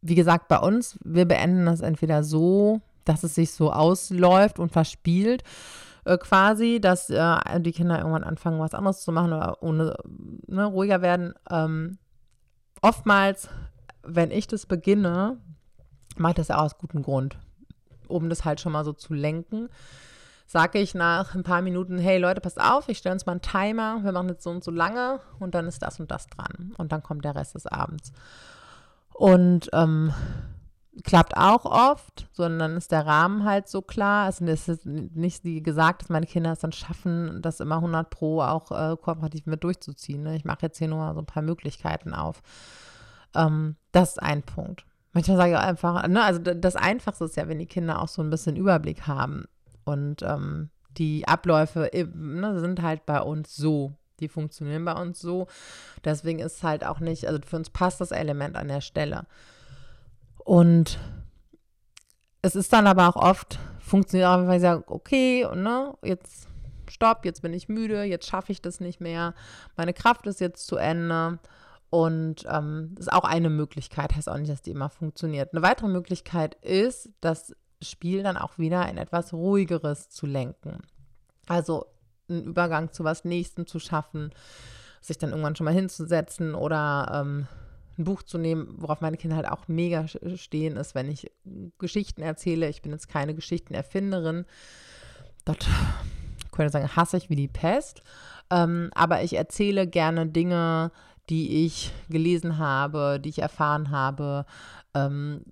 wie 0.00 0.14
gesagt, 0.14 0.48
bei 0.48 0.58
uns, 0.58 0.98
wir 1.04 1.26
beenden 1.26 1.66
das 1.66 1.80
entweder 1.80 2.22
so, 2.22 2.80
dass 3.04 3.24
es 3.24 3.34
sich 3.34 3.52
so 3.52 3.72
ausläuft 3.72 4.58
und 4.58 4.72
verspielt, 4.72 5.42
äh, 6.04 6.18
quasi, 6.18 6.80
dass 6.80 7.10
äh, 7.10 7.60
die 7.60 7.72
Kinder 7.72 7.98
irgendwann 7.98 8.24
anfangen, 8.24 8.60
was 8.60 8.74
anderes 8.74 9.02
zu 9.02 9.12
machen 9.12 9.32
oder 9.32 9.62
ohne 9.62 9.96
ne, 10.46 10.64
ruhiger 10.64 11.02
werden. 11.02 11.34
Ähm, 11.50 11.98
oftmals, 12.82 13.48
wenn 14.02 14.30
ich 14.30 14.46
das 14.46 14.66
beginne, 14.66 15.38
mache 16.16 16.32
ich 16.32 16.36
das 16.36 16.48
ja 16.48 16.58
aus 16.58 16.78
gutem 16.78 17.02
Grund, 17.02 17.36
um 18.08 18.28
das 18.28 18.44
halt 18.44 18.60
schon 18.60 18.72
mal 18.72 18.84
so 18.84 18.92
zu 18.92 19.14
lenken 19.14 19.68
sage 20.46 20.78
ich 20.78 20.94
nach 20.94 21.34
ein 21.34 21.42
paar 21.42 21.60
Minuten, 21.60 21.98
hey 21.98 22.18
Leute, 22.18 22.40
passt 22.40 22.60
auf, 22.60 22.88
ich 22.88 22.98
stelle 22.98 23.14
uns 23.14 23.26
mal 23.26 23.32
einen 23.32 23.42
Timer, 23.42 24.02
wir 24.02 24.12
machen 24.12 24.28
jetzt 24.28 24.44
so 24.44 24.50
und 24.50 24.62
so 24.62 24.70
lange 24.70 25.20
und 25.40 25.54
dann 25.54 25.66
ist 25.66 25.82
das 25.82 25.98
und 25.98 26.10
das 26.10 26.28
dran. 26.28 26.72
Und 26.78 26.92
dann 26.92 27.02
kommt 27.02 27.24
der 27.24 27.34
Rest 27.34 27.56
des 27.56 27.66
Abends. 27.66 28.12
Und 29.12 29.68
ähm, 29.72 30.12
klappt 31.02 31.36
auch 31.36 31.64
oft, 31.64 32.28
sondern 32.32 32.76
ist 32.76 32.92
der 32.92 33.06
Rahmen 33.06 33.44
halt 33.44 33.66
so 33.68 33.82
klar. 33.82 34.26
Also 34.26 34.44
es 34.46 34.68
ist 34.68 34.86
nicht 34.86 35.42
wie 35.42 35.62
gesagt, 35.62 36.02
dass 36.02 36.08
meine 36.10 36.26
Kinder 36.26 36.52
es 36.52 36.60
dann 36.60 36.72
schaffen, 36.72 37.42
das 37.42 37.60
immer 37.60 37.76
100 37.76 38.08
pro 38.08 38.40
auch 38.40 38.70
äh, 38.70 38.96
kooperativ 38.96 39.46
mit 39.46 39.64
durchzuziehen. 39.64 40.22
Ne? 40.22 40.36
Ich 40.36 40.44
mache 40.44 40.62
jetzt 40.62 40.78
hier 40.78 40.88
nur 40.88 41.12
so 41.14 41.20
ein 41.20 41.26
paar 41.26 41.42
Möglichkeiten 41.42 42.14
auf. 42.14 42.40
Ähm, 43.34 43.76
das 43.90 44.10
ist 44.10 44.22
ein 44.22 44.42
Punkt. 44.42 44.84
Manchmal 45.16 45.38
sage 45.38 45.52
ich 45.52 45.56
auch 45.56 45.62
einfach, 45.62 46.06
ne, 46.08 46.22
also 46.22 46.40
das 46.40 46.76
Einfachste 46.76 47.24
ist 47.24 47.36
ja, 47.36 47.48
wenn 47.48 47.58
die 47.58 47.64
Kinder 47.64 48.02
auch 48.02 48.08
so 48.08 48.20
ein 48.20 48.28
bisschen 48.28 48.54
Überblick 48.54 49.06
haben. 49.06 49.46
Und 49.84 50.20
ähm, 50.20 50.68
die 50.90 51.26
Abläufe 51.26 51.90
ne, 51.94 52.60
sind 52.60 52.82
halt 52.82 53.06
bei 53.06 53.22
uns 53.22 53.56
so. 53.56 53.94
Die 54.20 54.28
funktionieren 54.28 54.84
bei 54.84 54.92
uns 54.92 55.18
so. 55.18 55.46
Deswegen 56.04 56.40
ist 56.40 56.62
halt 56.62 56.84
auch 56.84 57.00
nicht, 57.00 57.26
also 57.26 57.40
für 57.46 57.56
uns 57.56 57.70
passt 57.70 58.02
das 58.02 58.10
Element 58.10 58.56
an 58.56 58.68
der 58.68 58.82
Stelle. 58.82 59.24
Und 60.44 60.98
es 62.42 62.54
ist 62.54 62.74
dann 62.74 62.86
aber 62.86 63.08
auch 63.08 63.16
oft, 63.16 63.58
funktioniert 63.80 64.28
auch, 64.28 64.46
wenn 64.46 64.56
ich 64.56 64.60
sage, 64.60 64.84
okay, 64.86 65.46
ne, 65.54 65.94
jetzt 66.02 66.46
stopp, 66.90 67.24
jetzt 67.24 67.40
bin 67.40 67.54
ich 67.54 67.70
müde, 67.70 68.02
jetzt 68.02 68.26
schaffe 68.26 68.52
ich 68.52 68.60
das 68.60 68.80
nicht 68.80 69.00
mehr, 69.00 69.32
meine 69.78 69.94
Kraft 69.94 70.26
ist 70.26 70.40
jetzt 70.40 70.66
zu 70.66 70.76
Ende. 70.76 71.38
Und 71.90 72.44
ähm, 72.50 72.90
das 72.94 73.06
ist 73.06 73.12
auch 73.12 73.24
eine 73.24 73.50
Möglichkeit, 73.50 74.14
heißt 74.14 74.28
auch 74.28 74.38
nicht, 74.38 74.50
dass 74.50 74.62
die 74.62 74.72
immer 74.72 74.90
funktioniert. 74.90 75.52
Eine 75.52 75.62
weitere 75.62 75.88
Möglichkeit 75.88 76.56
ist, 76.56 77.10
dass 77.20 77.54
Spiel 77.80 78.22
dann 78.22 78.36
auch 78.36 78.58
wieder 78.58 78.88
in 78.88 78.98
etwas 78.98 79.32
ruhigeres 79.32 80.08
zu 80.08 80.26
lenken. 80.26 80.78
Also 81.46 81.86
einen 82.28 82.44
Übergang 82.44 82.92
zu 82.92 83.04
was 83.04 83.24
Nächstem 83.24 83.66
zu 83.66 83.78
schaffen, 83.78 84.30
sich 85.00 85.18
dann 85.18 85.30
irgendwann 85.30 85.54
schon 85.54 85.66
mal 85.66 85.74
hinzusetzen 85.74 86.54
oder 86.54 87.10
ähm, 87.12 87.46
ein 87.98 88.04
Buch 88.04 88.22
zu 88.22 88.38
nehmen, 88.38 88.74
worauf 88.76 89.00
meine 89.00 89.16
Kinder 89.16 89.36
halt 89.36 89.48
auch 89.48 89.68
mega 89.68 90.06
stehen, 90.08 90.76
ist, 90.76 90.94
wenn 90.94 91.08
ich 91.08 91.30
Geschichten 91.78 92.22
erzähle. 92.22 92.68
Ich 92.68 92.82
bin 92.82 92.92
jetzt 92.92 93.08
keine 93.08 93.34
Geschichtenerfinderin. 93.34 94.44
Das 95.44 95.56
könnte 96.52 96.72
sagen, 96.72 96.94
hasse 96.96 97.16
ich 97.16 97.30
wie 97.30 97.36
die 97.36 97.48
Pest. 97.48 98.02
Ähm, 98.50 98.90
aber 98.94 99.22
ich 99.22 99.34
erzähle 99.34 99.86
gerne 99.86 100.26
Dinge, 100.26 100.90
die 101.28 101.66
ich 101.66 101.92
gelesen 102.08 102.58
habe, 102.58 103.20
die 103.20 103.30
ich 103.30 103.40
erfahren 103.40 103.90
habe, 103.90 104.46
ähm, 104.94 105.42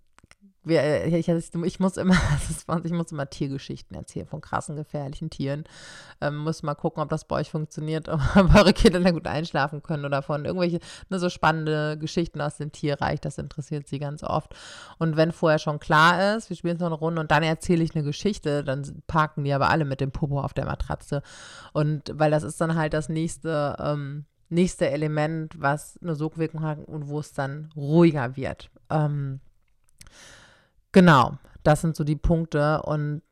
äh, 0.66 1.18
ich, 1.18 1.28
ich, 1.28 1.80
muss 1.80 1.96
immer, 1.96 2.14
ich 2.84 2.92
muss 2.92 3.12
immer 3.12 3.28
Tiergeschichten 3.28 3.96
erzählen 3.96 4.26
von 4.26 4.40
krassen, 4.40 4.76
gefährlichen 4.76 5.30
Tieren. 5.30 5.64
Ähm, 6.20 6.37
muss 6.38 6.62
mal 6.62 6.74
gucken, 6.74 7.02
ob 7.02 7.08
das 7.08 7.26
bei 7.26 7.37
euch 7.37 7.50
funktioniert, 7.50 8.08
ob 8.08 8.54
eure 8.54 8.72
Kinder 8.72 9.00
da 9.00 9.10
gut 9.10 9.26
einschlafen 9.26 9.82
können 9.82 10.04
oder 10.04 10.22
von 10.22 10.44
irgendwelche 10.44 10.80
ne, 11.10 11.18
so 11.18 11.28
spannende 11.28 11.98
Geschichten 11.98 12.40
aus 12.40 12.56
dem 12.56 12.72
Tierreich. 12.72 13.20
Das 13.20 13.38
interessiert 13.38 13.88
sie 13.88 13.98
ganz 13.98 14.22
oft. 14.22 14.54
Und 14.98 15.16
wenn 15.16 15.32
vorher 15.32 15.58
schon 15.58 15.80
klar 15.80 16.37
ist, 16.37 16.48
wir 16.50 16.56
spielen 16.56 16.78
so 16.78 16.87
eine 16.87 16.94
Runde 16.94 17.20
und 17.20 17.30
dann 17.30 17.42
erzähle 17.42 17.84
ich 17.84 17.94
eine 17.94 18.04
Geschichte, 18.04 18.64
dann 18.64 19.02
parken 19.06 19.44
die 19.44 19.52
aber 19.52 19.70
alle 19.70 19.84
mit 19.84 20.00
dem 20.00 20.12
Popo 20.12 20.40
auf 20.40 20.54
der 20.54 20.66
Matratze. 20.66 21.22
Und 21.72 22.10
weil 22.12 22.30
das 22.30 22.42
ist 22.42 22.60
dann 22.60 22.74
halt 22.74 22.94
das 22.94 23.08
nächste, 23.08 23.76
ähm, 23.78 24.24
nächste 24.55 24.90
Element, 24.90 25.61
was 25.61 25.99
eine 26.03 26.14
Sogwirkung 26.14 26.62
hat 26.62 26.79
und 26.87 27.09
wo 27.09 27.21
es 27.21 27.33
dann 27.33 27.71
ruhiger 27.77 28.37
wird. 28.37 28.71
Ähm, 28.90 29.40
Genau, 30.95 31.38
das 31.64 31.81
sind 31.81 31.97
so 31.97 32.05
die 32.05 32.14
Punkte. 32.14 32.81
Und 32.83 33.23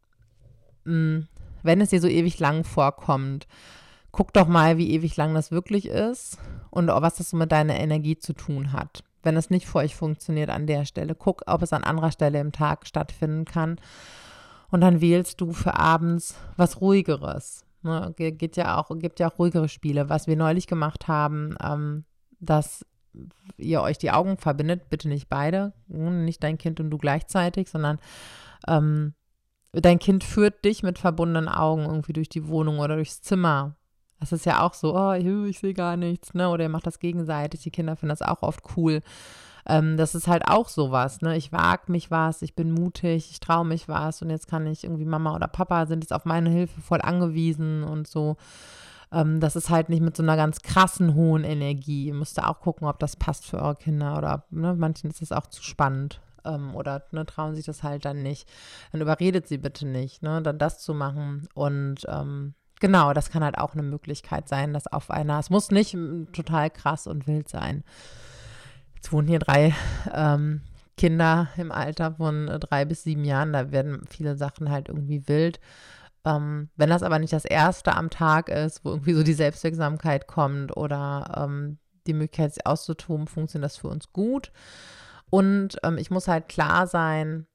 mh, 0.85 0.95
mm, 0.95 1.29
wenn 1.63 1.81
es 1.81 1.91
dir 1.91 2.01
so 2.01 2.09
ewig 2.09 2.41
lang 2.41 2.65
vorkommt, 2.65 3.47
guck 4.11 4.33
doch 4.33 4.49
mal, 4.49 4.79
wie 4.79 4.91
ewig 4.91 5.17
lang 5.17 5.33
das 5.33 5.53
wirklich 5.53 5.87
ist 5.87 6.39
und 6.71 6.89
was 6.89 7.15
das 7.15 7.31
so 7.31 7.37
mit 7.37 7.53
deiner 7.53 7.79
Energie 7.79 8.19
zu 8.19 8.33
tun 8.33 8.73
hat. 8.73 9.05
Wenn 9.23 9.37
es 9.37 9.49
nicht 9.49 9.69
für 9.69 9.79
euch 9.79 9.95
funktioniert 9.95 10.51
an 10.51 10.67
der 10.67 10.85
Stelle, 10.87 11.15
guck, 11.15 11.43
ob 11.47 11.63
es 11.63 11.73
an 11.73 11.85
anderer 11.85 12.11
Stelle 12.11 12.41
im 12.41 12.51
Tag 12.51 12.85
stattfinden 12.85 13.45
kann. 13.45 13.77
Und 14.73 14.81
dann 14.81 15.01
wählst 15.01 15.41
du 15.41 15.53
für 15.53 15.75
abends 15.75 16.35
was 16.57 16.81
ruhigeres. 16.81 17.65
Ne, 17.83 18.15
geht 18.17 18.57
ja 18.57 18.79
auch, 18.79 18.97
gibt 18.99 19.19
ja 19.19 19.29
auch 19.29 19.39
ruhigere 19.39 19.69
Spiele. 19.69 20.09
Was 20.09 20.27
wir 20.27 20.37
neulich 20.37 20.67
gemacht 20.67 21.09
haben, 21.09 21.57
ähm, 21.63 22.05
dass 22.39 22.87
ihr 23.57 23.83
euch 23.83 23.99
die 23.99 24.11
Augen 24.11 24.39
verbindet, 24.39 24.89
bitte 24.89 25.09
nicht 25.09 25.29
beide, 25.29 25.73
hm, 25.89 26.25
nicht 26.25 26.43
dein 26.43 26.59
Kind 26.59 26.81
und 26.81 26.91
du 26.91 26.99
gleichzeitig, 26.99 27.69
sondern 27.69 27.99
ähm, 28.69 29.15
dein 29.73 29.99
Kind 29.99 30.25
führt 30.25 30.65
dich 30.65 30.83
mit 30.83 30.99
verbundenen 30.99 31.49
Augen 31.49 31.85
irgendwie 31.85 32.13
durch 32.13 32.29
die 32.29 32.47
Wohnung 32.47 32.79
oder 32.79 32.97
durchs 32.97 33.23
Zimmer. 33.23 33.77
Das 34.21 34.31
ist 34.31 34.47
ja 34.47 34.63
auch 34.63 34.75
so, 34.75 34.97
oh, 34.97 35.13
ich 35.13 35.59
sehe 35.59 35.75
gar 35.75 35.97
nichts, 35.97 36.33
ne? 36.33 36.49
Oder 36.49 36.65
ihr 36.65 36.69
macht 36.69 36.87
das 36.87 37.01
gegenseitig. 37.01 37.63
Die 37.63 37.73
Kinder 37.73 37.97
finden 37.97 38.11
das 38.11 38.23
auch 38.23 38.43
oft 38.43 38.63
cool. 38.77 39.01
Ähm, 39.67 39.97
das 39.97 40.15
ist 40.15 40.29
halt 40.29 40.49
auch 40.49 40.69
sowas, 40.69 41.21
ne? 41.21 41.37
Ich 41.37 41.53
wage 41.53 41.91
mich 41.93 42.11
was, 42.11 42.43
ich 42.43 42.55
bin 42.55 42.73
mutig, 42.73 43.31
ich 43.31 43.41
traue 43.41 43.65
mich 43.65 43.89
was 43.89 44.23
und 44.23 44.31
jetzt 44.31 44.49
kann 44.49 44.67
ich 44.67 44.85
irgendwie 44.85 45.05
Mama 45.05 45.35
oder 45.35 45.49
Papa 45.49 45.87
sind 45.87 46.03
jetzt 46.03 46.13
auf 46.13 46.25
meine 46.25 46.51
Hilfe 46.51 46.81
voll 46.81 47.01
angewiesen 47.01 47.85
und 47.85 48.09
so. 48.09 48.37
Ähm, 49.13 49.41
das 49.41 49.57
ist 49.57 49.71
halt 49.71 49.89
nicht 49.89 50.03
mit 50.03 50.17
so 50.17 50.23
einer 50.23 50.37
ganz 50.37 50.63
krassen 50.63 51.15
hohen 51.15 51.45
Energie. 51.45 52.07
Ihr 52.07 52.15
müsst 52.15 52.39
da 52.39 52.49
auch 52.49 52.61
gucken, 52.61 52.89
ob 52.89 52.99
das 52.99 53.17
passt 53.17 53.47
für 53.47 53.61
eure 53.61 53.77
Kinder 53.77 54.19
oder 54.19 54.45
ne, 54.51 54.75
manchen 54.75 55.11
ist 55.11 55.23
das 55.23 55.33
auch 55.33 55.47
zu 55.47 55.63
spannend 55.63 56.21
ähm, 56.45 56.75
oder 56.75 57.05
ne, 57.13 57.25
trauen 57.27 57.55
sich 57.55 57.67
das 57.67 57.83
halt 57.83 58.05
dann 58.05 58.23
nicht. 58.23 58.49
Dann 58.91 59.01
überredet 59.01 59.47
sie 59.47 59.59
bitte 59.59 59.87
nicht, 59.87 60.23
ne, 60.23 60.43
dann 60.43 60.59
das 60.59 60.81
zu 60.81 60.95
machen 60.95 61.49
und 61.55 62.05
ähm, 62.09 62.55
Genau, 62.81 63.13
das 63.13 63.31
kann 63.31 63.45
halt 63.45 63.59
auch 63.59 63.75
eine 63.75 63.85
Möglichkeit 63.85 64.49
sein, 64.49 64.73
dass 64.73 64.89
auf 64.89 65.09
einer, 65.13 65.39
es 65.39 65.51
muss 65.51 65.71
nicht 65.71 65.97
total 66.33 66.69
krass 66.69 67.07
und 67.07 67.29
wild 67.29 67.49
sein. 67.49 67.85
Jetzt 69.03 69.13
wohnen 69.13 69.27
hier 69.27 69.41
drei 69.41 69.75
ähm, 70.15 70.61
Kinder 70.97 71.49
im 71.57 71.73
Alter 71.73 72.13
von 72.13 72.47
drei 72.47 72.85
bis 72.85 73.03
sieben 73.03 73.25
Jahren, 73.25 73.53
da 73.53 73.73
werden 73.73 74.05
viele 74.09 74.37
Sachen 74.37 74.71
halt 74.71 74.89
irgendwie 74.89 75.27
wild. 75.27 75.59
Ähm, 76.25 76.69
wenn 76.77 76.89
das 76.89 77.03
aber 77.03 77.19
nicht 77.19 77.33
das 77.33 77.45
erste 77.45 77.97
am 77.97 78.11
Tag 78.11 78.49
ist, 78.49 78.85
wo 78.85 78.91
irgendwie 78.91 79.15
so 79.15 79.25
die 79.25 79.33
Selbstwirksamkeit 79.33 80.29
kommt 80.29 80.77
oder 80.77 81.35
ähm, 81.37 81.79
die 82.07 82.13
Möglichkeit, 82.13 82.55
sich 82.55 82.65
auszutoben, 82.65 83.27
funktioniert 83.27 83.73
das 83.73 83.77
für 83.77 83.89
uns 83.89 84.13
gut. 84.13 84.53
Und 85.31 85.79
ähm, 85.83 85.99
ich 85.99 86.13
muss 86.13 86.29
halt 86.29 86.49
klar 86.49 86.87
sein, 86.87 87.49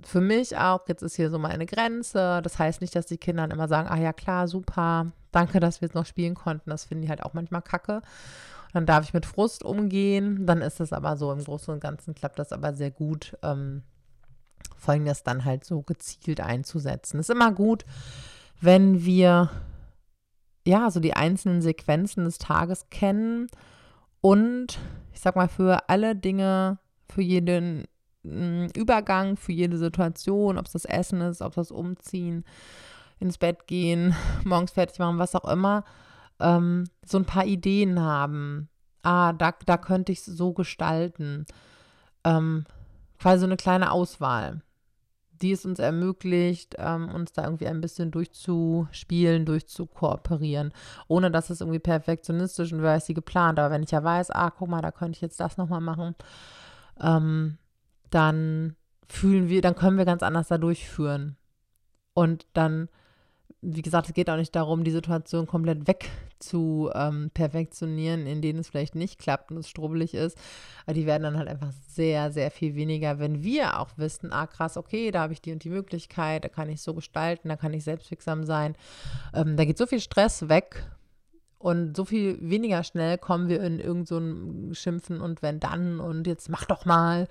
für 0.00 0.22
mich 0.22 0.56
auch, 0.56 0.88
jetzt 0.88 1.02
ist 1.02 1.16
hier 1.16 1.28
so 1.28 1.38
meine 1.38 1.66
Grenze. 1.66 2.40
Das 2.42 2.58
heißt 2.58 2.80
nicht, 2.80 2.96
dass 2.96 3.04
die 3.04 3.18
Kinder 3.18 3.42
dann 3.42 3.50
immer 3.50 3.68
sagen, 3.68 3.88
ah 3.88 3.98
ja 3.98 4.14
klar, 4.14 4.48
super, 4.48 5.12
danke, 5.32 5.60
dass 5.60 5.82
wir 5.82 5.88
jetzt 5.88 5.94
noch 5.94 6.06
spielen 6.06 6.34
konnten. 6.34 6.70
Das 6.70 6.86
finden 6.86 7.02
die 7.02 7.10
halt 7.10 7.22
auch 7.22 7.34
manchmal 7.34 7.60
kacke. 7.60 8.00
Dann 8.78 8.86
darf 8.86 9.02
ich 9.02 9.12
mit 9.12 9.26
Frust 9.26 9.64
umgehen. 9.64 10.46
Dann 10.46 10.62
ist 10.62 10.78
es 10.78 10.92
aber 10.92 11.16
so, 11.16 11.32
im 11.32 11.42
Großen 11.42 11.74
und 11.74 11.80
Ganzen 11.80 12.14
klappt 12.14 12.38
das 12.38 12.52
aber 12.52 12.74
sehr 12.74 12.92
gut. 12.92 13.36
Ähm, 13.42 13.82
Folgendes 14.76 15.24
dann 15.24 15.44
halt 15.44 15.64
so 15.64 15.82
gezielt 15.82 16.40
einzusetzen. 16.40 17.18
Ist 17.18 17.28
immer 17.28 17.50
gut, 17.50 17.84
wenn 18.60 19.04
wir 19.04 19.50
ja 20.64 20.92
so 20.92 21.00
die 21.00 21.14
einzelnen 21.14 21.60
Sequenzen 21.60 22.24
des 22.24 22.38
Tages 22.38 22.88
kennen 22.88 23.48
und 24.20 24.78
ich 25.12 25.18
sag 25.18 25.34
mal 25.34 25.48
für 25.48 25.88
alle 25.88 26.14
Dinge, 26.14 26.78
für 27.08 27.22
jeden 27.22 27.84
Übergang 28.22 29.36
für 29.36 29.50
jede 29.50 29.76
Situation, 29.76 30.56
ob 30.56 30.66
es 30.66 30.72
das 30.72 30.84
Essen 30.84 31.20
ist, 31.20 31.42
ob 31.42 31.50
es 31.50 31.56
das 31.56 31.70
Umziehen, 31.72 32.44
ins 33.18 33.38
Bett 33.38 33.66
gehen, 33.66 34.14
morgens 34.44 34.70
fertig 34.70 35.00
machen, 35.00 35.18
was 35.18 35.34
auch 35.34 35.50
immer, 35.50 35.82
ähm, 36.40 36.84
so 37.04 37.18
ein 37.18 37.24
paar 37.24 37.46
Ideen 37.46 38.00
haben. 38.00 38.68
Ah, 39.02 39.32
da, 39.32 39.54
da 39.66 39.76
könnte 39.76 40.12
ich 40.12 40.18
es 40.18 40.26
so 40.26 40.52
gestalten. 40.52 41.46
Ähm, 42.24 42.64
quasi 43.18 43.40
so 43.40 43.46
eine 43.46 43.56
kleine 43.56 43.90
Auswahl, 43.90 44.62
die 45.40 45.52
es 45.52 45.64
uns 45.64 45.78
ermöglicht, 45.78 46.74
ähm, 46.78 47.08
uns 47.08 47.32
da 47.32 47.44
irgendwie 47.44 47.66
ein 47.66 47.80
bisschen 47.80 48.10
durchzuspielen, 48.10 49.46
durchzukooperieren, 49.46 50.72
ohne 51.06 51.30
dass 51.30 51.50
es 51.50 51.60
irgendwie 51.60 51.78
perfektionistisch 51.78 52.72
und 52.72 52.84
ist 52.84 53.06
sie 53.06 53.14
geplant. 53.14 53.58
Aber 53.58 53.70
wenn 53.72 53.82
ich 53.82 53.90
ja 53.90 54.02
weiß, 54.02 54.30
ah, 54.30 54.50
guck 54.50 54.68
mal, 54.68 54.82
da 54.82 54.90
könnte 54.90 55.16
ich 55.16 55.22
jetzt 55.22 55.40
das 55.40 55.56
nochmal 55.56 55.80
machen, 55.80 56.14
ähm, 57.00 57.58
dann 58.10 58.76
fühlen 59.08 59.48
wir, 59.48 59.62
dann 59.62 59.74
können 59.74 59.98
wir 59.98 60.04
ganz 60.04 60.22
anders 60.22 60.48
da 60.48 60.58
durchführen. 60.58 61.36
Und 62.14 62.46
dann, 62.52 62.88
wie 63.60 63.82
gesagt, 63.82 64.08
es 64.08 64.14
geht 64.14 64.30
auch 64.30 64.36
nicht 64.36 64.54
darum, 64.54 64.84
die 64.84 64.92
Situation 64.92 65.46
komplett 65.46 65.88
weg 65.88 66.08
zu 66.38 66.90
ähm, 66.94 67.30
perfektionieren, 67.34 68.26
in 68.26 68.40
denen 68.40 68.60
es 68.60 68.68
vielleicht 68.68 68.94
nicht 68.94 69.18
klappt 69.18 69.50
und 69.50 69.58
es 69.58 69.68
strubbelig 69.68 70.14
ist. 70.14 70.38
Aber 70.86 70.94
die 70.94 71.06
werden 71.06 71.24
dann 71.24 71.36
halt 71.36 71.48
einfach 71.48 71.72
sehr, 71.88 72.30
sehr 72.30 72.52
viel 72.52 72.76
weniger, 72.76 73.18
wenn 73.18 73.42
wir 73.42 73.80
auch 73.80 73.90
wissen, 73.96 74.32
ah 74.32 74.46
krass, 74.46 74.76
okay, 74.76 75.10
da 75.10 75.22
habe 75.22 75.32
ich 75.32 75.42
die 75.42 75.52
und 75.52 75.64
die 75.64 75.70
Möglichkeit, 75.70 76.44
da 76.44 76.48
kann 76.48 76.68
ich 76.68 76.82
so 76.82 76.94
gestalten, 76.94 77.48
da 77.48 77.56
kann 77.56 77.74
ich 77.74 77.82
selbstwirksam 77.82 78.44
sein. 78.44 78.76
Ähm, 79.34 79.56
da 79.56 79.64
geht 79.64 79.78
so 79.78 79.86
viel 79.86 80.00
Stress 80.00 80.48
weg 80.48 80.88
und 81.58 81.96
so 81.96 82.04
viel 82.04 82.38
weniger 82.40 82.84
schnell 82.84 83.18
kommen 83.18 83.48
wir 83.48 83.60
in 83.62 83.80
irgend 83.80 84.06
so 84.06 84.22
Schimpfen 84.72 85.20
und 85.20 85.42
wenn 85.42 85.58
dann 85.58 85.98
und 85.98 86.28
jetzt 86.28 86.48
mach 86.48 86.64
doch 86.64 86.84
mal. 86.84 87.26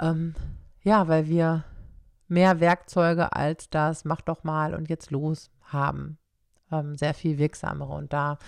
Ähm, 0.00 0.34
ja, 0.82 1.06
weil 1.06 1.28
wir 1.28 1.62
mehr 2.26 2.58
Werkzeuge 2.58 3.36
als 3.36 3.70
das 3.70 4.04
mach 4.04 4.22
doch 4.22 4.42
mal 4.42 4.74
und 4.74 4.90
jetzt 4.90 5.12
los 5.12 5.51
haben. 5.72 6.18
Ähm, 6.70 6.96
sehr 6.96 7.14
viel 7.14 7.38
wirksamere. 7.38 7.92
Und 7.92 8.12
da 8.12 8.38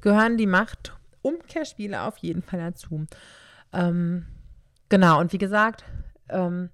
gehören 0.00 0.36
die 0.36 0.46
Macht-Umkehrspiele 0.46 2.02
auf 2.02 2.18
jeden 2.18 2.42
Fall 2.42 2.60
dazu. 2.60 3.06
Ähm, 3.72 4.26
genau, 4.88 5.20
und 5.20 5.32
wie 5.32 5.38
gesagt, 5.38 5.84
ähm, 6.28 6.70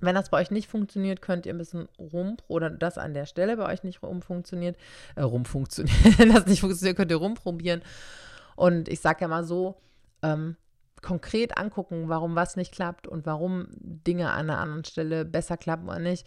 wenn 0.00 0.14
das 0.14 0.30
bei 0.30 0.40
euch 0.40 0.50
nicht 0.50 0.68
funktioniert, 0.68 1.22
könnt 1.22 1.46
ihr 1.46 1.54
ein 1.54 1.58
bisschen 1.58 1.88
rum 1.98 2.36
oder 2.48 2.70
das 2.70 2.98
an 2.98 3.14
der 3.14 3.26
Stelle 3.26 3.56
bei 3.56 3.72
euch 3.72 3.84
nicht 3.84 4.02
rumfunktioniert, 4.02 4.76
äh, 5.14 5.22
rumfunktioniert, 5.22 5.96
wenn 6.18 6.32
das 6.32 6.46
nicht 6.46 6.60
funktioniert, 6.60 6.96
könnt 6.96 7.10
ihr 7.10 7.16
rumprobieren. 7.16 7.82
Und 8.56 8.88
ich 8.88 9.00
sage 9.00 9.22
ja 9.22 9.28
mal 9.28 9.44
so, 9.44 9.76
ähm, 10.22 10.56
konkret 11.02 11.58
angucken, 11.58 12.08
warum 12.08 12.34
was 12.34 12.56
nicht 12.56 12.72
klappt 12.72 13.06
und 13.06 13.26
warum 13.26 13.68
Dinge 13.70 14.30
an 14.30 14.50
einer 14.50 14.58
anderen 14.58 14.84
Stelle 14.84 15.24
besser 15.24 15.56
klappen 15.56 15.88
oder 15.88 15.98
nicht, 15.98 16.26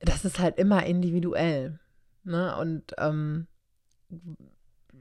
das 0.00 0.24
ist 0.24 0.38
halt 0.38 0.58
immer 0.58 0.86
individuell. 0.86 1.78
Ne? 2.24 2.56
Und 2.56 2.94
ähm, 2.98 3.46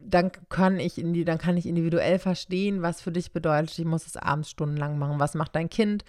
dann 0.05 0.31
kann 0.49 0.79
ich 0.79 0.97
in 0.97 1.13
die, 1.13 1.25
dann 1.25 1.37
kann 1.37 1.57
ich 1.57 1.65
individuell 1.65 2.19
verstehen, 2.19 2.81
was 2.81 3.01
für 3.01 3.11
dich 3.11 3.31
bedeutet, 3.31 3.77
ich 3.77 3.85
muss 3.85 4.05
es 4.05 4.17
abends 4.17 4.49
stundenlang 4.49 4.97
machen. 4.97 5.19
Was 5.19 5.33
macht 5.33 5.55
dein 5.55 5.69
Kind? 5.69 6.03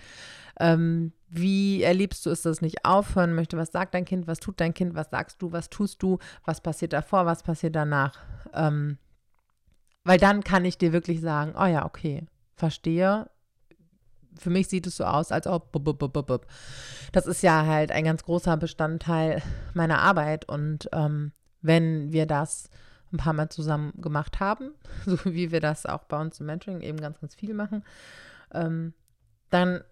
Ähm, 0.61 1.13
wie 1.29 1.83
erlebst 1.83 2.27
du 2.27 2.31
es, 2.31 2.43
dass 2.43 2.57
es 2.57 2.63
nicht 2.63 2.85
aufhören 2.85 3.35
möchte? 3.35 3.57
Was 3.57 3.73
sagt 3.73 3.95
dein 3.95 4.05
Kind? 4.05 4.27
Was 4.27 4.41
tut 4.41 4.61
dein 4.61 4.75
Kind? 4.75 4.95
Was 4.95 5.11
sagst 5.11 5.43
du? 5.43 5.53
Was 5.53 5.71
tust 5.71 6.03
du? 6.03 6.19
Was 6.45 6.61
passiert 6.61 6.93
davor? 6.93 7.27
Was 7.27 7.43
passiert 7.43 7.75
danach? 7.75 8.19
Ähm, 8.53 8.99
weil 10.05 10.19
dann 10.19 10.45
kann 10.45 10.65
ich 10.65 10.79
dir 10.79 10.93
wirklich 10.93 11.21
sagen, 11.21 11.55
oh 11.59 11.67
ja, 11.67 11.87
okay, 11.87 12.27
verstehe. 12.55 13.29
Für 14.39 14.51
mich 14.51 14.69
sieht 14.69 14.87
es 14.87 14.97
so 14.97 15.05
aus, 15.05 15.33
als 15.33 15.47
ob. 15.47 15.73
Das 17.13 17.27
ist 17.27 17.43
ja 17.43 17.67
halt 17.67 17.93
ein 17.93 18.05
ganz 18.05 18.25
großer 18.25 18.57
Bestandteil 18.57 19.43
meiner 19.75 20.01
Arbeit. 20.01 20.49
Und 20.49 20.89
ähm, 20.93 21.33
wenn 21.63 22.13
wir 22.13 22.27
das 22.27 22.69
ein 23.13 23.19
paar 23.19 23.33
Mal 23.33 23.49
zusammen 23.49 23.93
gemacht 24.01 24.41
haben, 24.41 24.73
so 25.07 25.19
wie 25.25 25.51
wir 25.51 25.61
das 25.61 25.87
auch 25.87 26.05
bei 26.05 26.21
uns 26.21 26.41
im 26.41 26.47
Mentoring 26.47 26.81
eben 26.81 27.01
ganz, 27.01 27.21
ganz 27.21 27.35
viel 27.35 27.55
machen, 27.55 27.85
ähm, 28.53 28.93
dann 29.51 29.83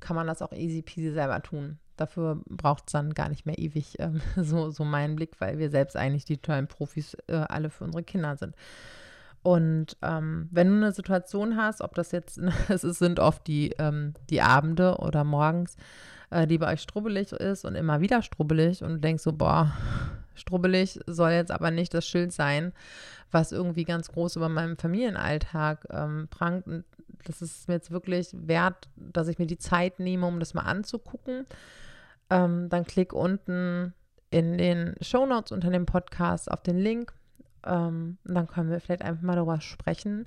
kann 0.00 0.16
man 0.16 0.26
das 0.26 0.42
auch 0.42 0.52
easy 0.52 0.82
peasy 0.82 1.12
selber 1.12 1.42
tun. 1.42 1.78
Dafür 1.96 2.42
braucht 2.46 2.84
es 2.88 2.92
dann 2.92 3.14
gar 3.14 3.28
nicht 3.28 3.46
mehr 3.46 3.58
ewig 3.58 3.98
ähm, 4.00 4.20
so, 4.36 4.70
so 4.70 4.84
meinen 4.84 5.16
Blick, 5.16 5.40
weil 5.40 5.58
wir 5.58 5.70
selbst 5.70 5.96
eigentlich 5.96 6.24
die 6.24 6.38
tollen 6.38 6.66
Profis 6.66 7.16
äh, 7.28 7.34
alle 7.34 7.70
für 7.70 7.84
unsere 7.84 8.02
Kinder 8.02 8.36
sind. 8.36 8.54
Und 9.44 9.98
ähm, 10.00 10.48
wenn 10.52 10.68
du 10.68 10.76
eine 10.76 10.92
Situation 10.92 11.58
hast, 11.58 11.82
ob 11.82 11.94
das 11.94 12.12
jetzt, 12.12 12.38
es 12.68 12.80
sind 12.80 13.20
oft 13.20 13.46
die, 13.46 13.74
ähm, 13.78 14.14
die 14.30 14.40
Abende 14.40 14.96
oder 14.96 15.22
morgens, 15.22 15.76
äh, 16.30 16.46
die 16.46 16.56
bei 16.56 16.72
euch 16.72 16.80
strubbelig 16.80 17.30
ist 17.32 17.66
und 17.66 17.74
immer 17.74 18.00
wieder 18.00 18.22
strubbelig 18.22 18.82
und 18.82 18.94
du 18.94 18.98
denkst 19.00 19.22
so, 19.22 19.34
boah, 19.34 19.70
strubbelig 20.34 20.98
soll 21.06 21.32
jetzt 21.32 21.50
aber 21.50 21.70
nicht 21.70 21.92
das 21.92 22.08
Schild 22.08 22.32
sein, 22.32 22.72
was 23.30 23.52
irgendwie 23.52 23.84
ganz 23.84 24.10
groß 24.10 24.36
über 24.36 24.48
meinem 24.48 24.78
Familienalltag 24.78 25.88
ähm, 25.90 26.26
prangt. 26.30 26.66
Und 26.66 26.84
das 27.26 27.42
ist 27.42 27.68
mir 27.68 27.74
jetzt 27.74 27.90
wirklich 27.90 28.30
wert, 28.32 28.88
dass 28.96 29.28
ich 29.28 29.38
mir 29.38 29.46
die 29.46 29.58
Zeit 29.58 30.00
nehme, 30.00 30.26
um 30.26 30.40
das 30.40 30.54
mal 30.54 30.62
anzugucken. 30.62 31.44
Ähm, 32.30 32.70
dann 32.70 32.84
klick 32.84 33.12
unten 33.12 33.92
in 34.30 34.56
den 34.56 34.94
Show 35.02 35.26
Notes 35.26 35.52
unter 35.52 35.68
dem 35.68 35.84
Podcast 35.84 36.50
auf 36.50 36.62
den 36.62 36.78
Link 36.78 37.12
ähm, 37.66 38.18
dann 38.24 38.46
können 38.46 38.70
wir 38.70 38.80
vielleicht 38.80 39.02
einfach 39.02 39.22
mal 39.22 39.36
darüber 39.36 39.60
sprechen, 39.60 40.26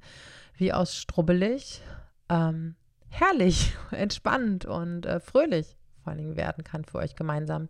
wie 0.56 0.74
aus 0.74 0.96
strubbelig 0.96 1.82
ähm, 2.30 2.76
herrlich, 3.10 3.76
entspannt 3.92 4.66
und 4.66 5.06
äh, 5.06 5.20
fröhlich 5.20 5.78
vor 6.08 6.12
allen 6.12 6.20
Dingen 6.20 6.38
werden 6.38 6.64
kann 6.64 6.86
für 6.86 7.00
euch 7.00 7.18
gemeinsam. 7.18 7.68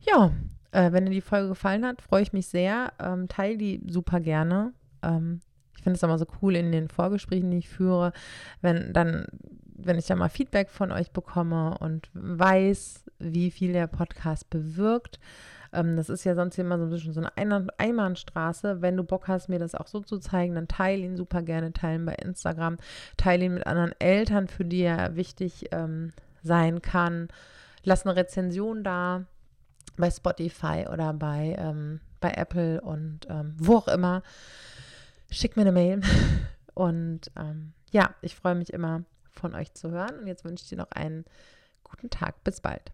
Ja, 0.00 0.32
äh, 0.72 0.90
wenn 0.92 1.04
dir 1.04 1.12
die 1.12 1.20
Folge 1.20 1.48
gefallen 1.48 1.84
hat, 1.84 2.00
freue 2.00 2.22
ich 2.22 2.32
mich 2.32 2.46
sehr. 2.46 2.94
Ähm, 2.98 3.28
teile 3.28 3.58
die 3.58 3.82
super 3.86 4.20
gerne. 4.20 4.72
Ähm, 5.02 5.40
ich 5.76 5.82
finde 5.82 5.96
es 5.96 6.02
immer 6.02 6.18
so 6.18 6.26
cool 6.40 6.56
in 6.56 6.72
den 6.72 6.88
Vorgesprächen, 6.88 7.50
die 7.50 7.58
ich 7.58 7.68
führe, 7.68 8.14
wenn 8.62 8.94
dann, 8.94 9.26
wenn 9.76 9.98
ich 9.98 10.06
da 10.06 10.16
mal 10.16 10.30
Feedback 10.30 10.70
von 10.70 10.92
euch 10.92 11.10
bekomme 11.10 11.76
und 11.78 12.08
weiß, 12.14 13.04
wie 13.18 13.50
viel 13.50 13.74
der 13.74 13.86
Podcast 13.86 14.48
bewirkt. 14.48 15.20
Ähm, 15.74 15.96
das 15.96 16.08
ist 16.08 16.24
ja 16.24 16.34
sonst 16.34 16.58
immer 16.58 16.78
so 16.78 16.84
ein 16.84 16.90
bisschen 16.90 17.12
so 17.12 17.20
eine 17.20 17.68
Einbahnstraße. 17.78 18.80
Wenn 18.80 18.96
du 18.96 19.04
Bock 19.04 19.28
hast, 19.28 19.48
mir 19.48 19.58
das 19.58 19.74
auch 19.74 19.86
so 19.86 20.00
zu 20.00 20.18
zeigen, 20.18 20.54
dann 20.54 20.68
teile 20.68 21.02
ihn 21.02 21.16
super 21.16 21.42
gerne, 21.42 21.72
teilen 21.72 22.04
bei 22.04 22.14
Instagram, 22.14 22.78
teile 23.16 23.44
ihn 23.44 23.54
mit 23.54 23.66
anderen 23.66 23.92
Eltern, 23.98 24.48
für 24.48 24.64
die 24.64 24.82
er 24.82 25.16
wichtig 25.16 25.66
ähm, 25.72 26.12
sein 26.42 26.82
kann. 26.82 27.28
Lass 27.82 28.06
eine 28.06 28.16
Rezension 28.16 28.84
da 28.84 29.24
bei 29.96 30.10
Spotify 30.10 30.86
oder 30.90 31.12
bei, 31.12 31.56
ähm, 31.58 32.00
bei 32.20 32.30
Apple 32.30 32.80
und 32.80 33.26
ähm, 33.28 33.54
wo 33.58 33.76
auch 33.76 33.88
immer. 33.88 34.22
Schickt 35.30 35.56
mir 35.56 35.62
eine 35.62 35.72
Mail. 35.72 36.00
Und 36.74 37.30
ähm, 37.36 37.72
ja, 37.92 38.14
ich 38.20 38.34
freue 38.34 38.56
mich 38.56 38.72
immer 38.72 39.04
von 39.30 39.54
euch 39.54 39.72
zu 39.74 39.90
hören. 39.90 40.18
Und 40.18 40.26
jetzt 40.26 40.44
wünsche 40.44 40.64
ich 40.64 40.68
dir 40.68 40.78
noch 40.78 40.90
einen 40.90 41.24
guten 41.84 42.10
Tag. 42.10 42.42
Bis 42.44 42.60
bald. 42.60 42.93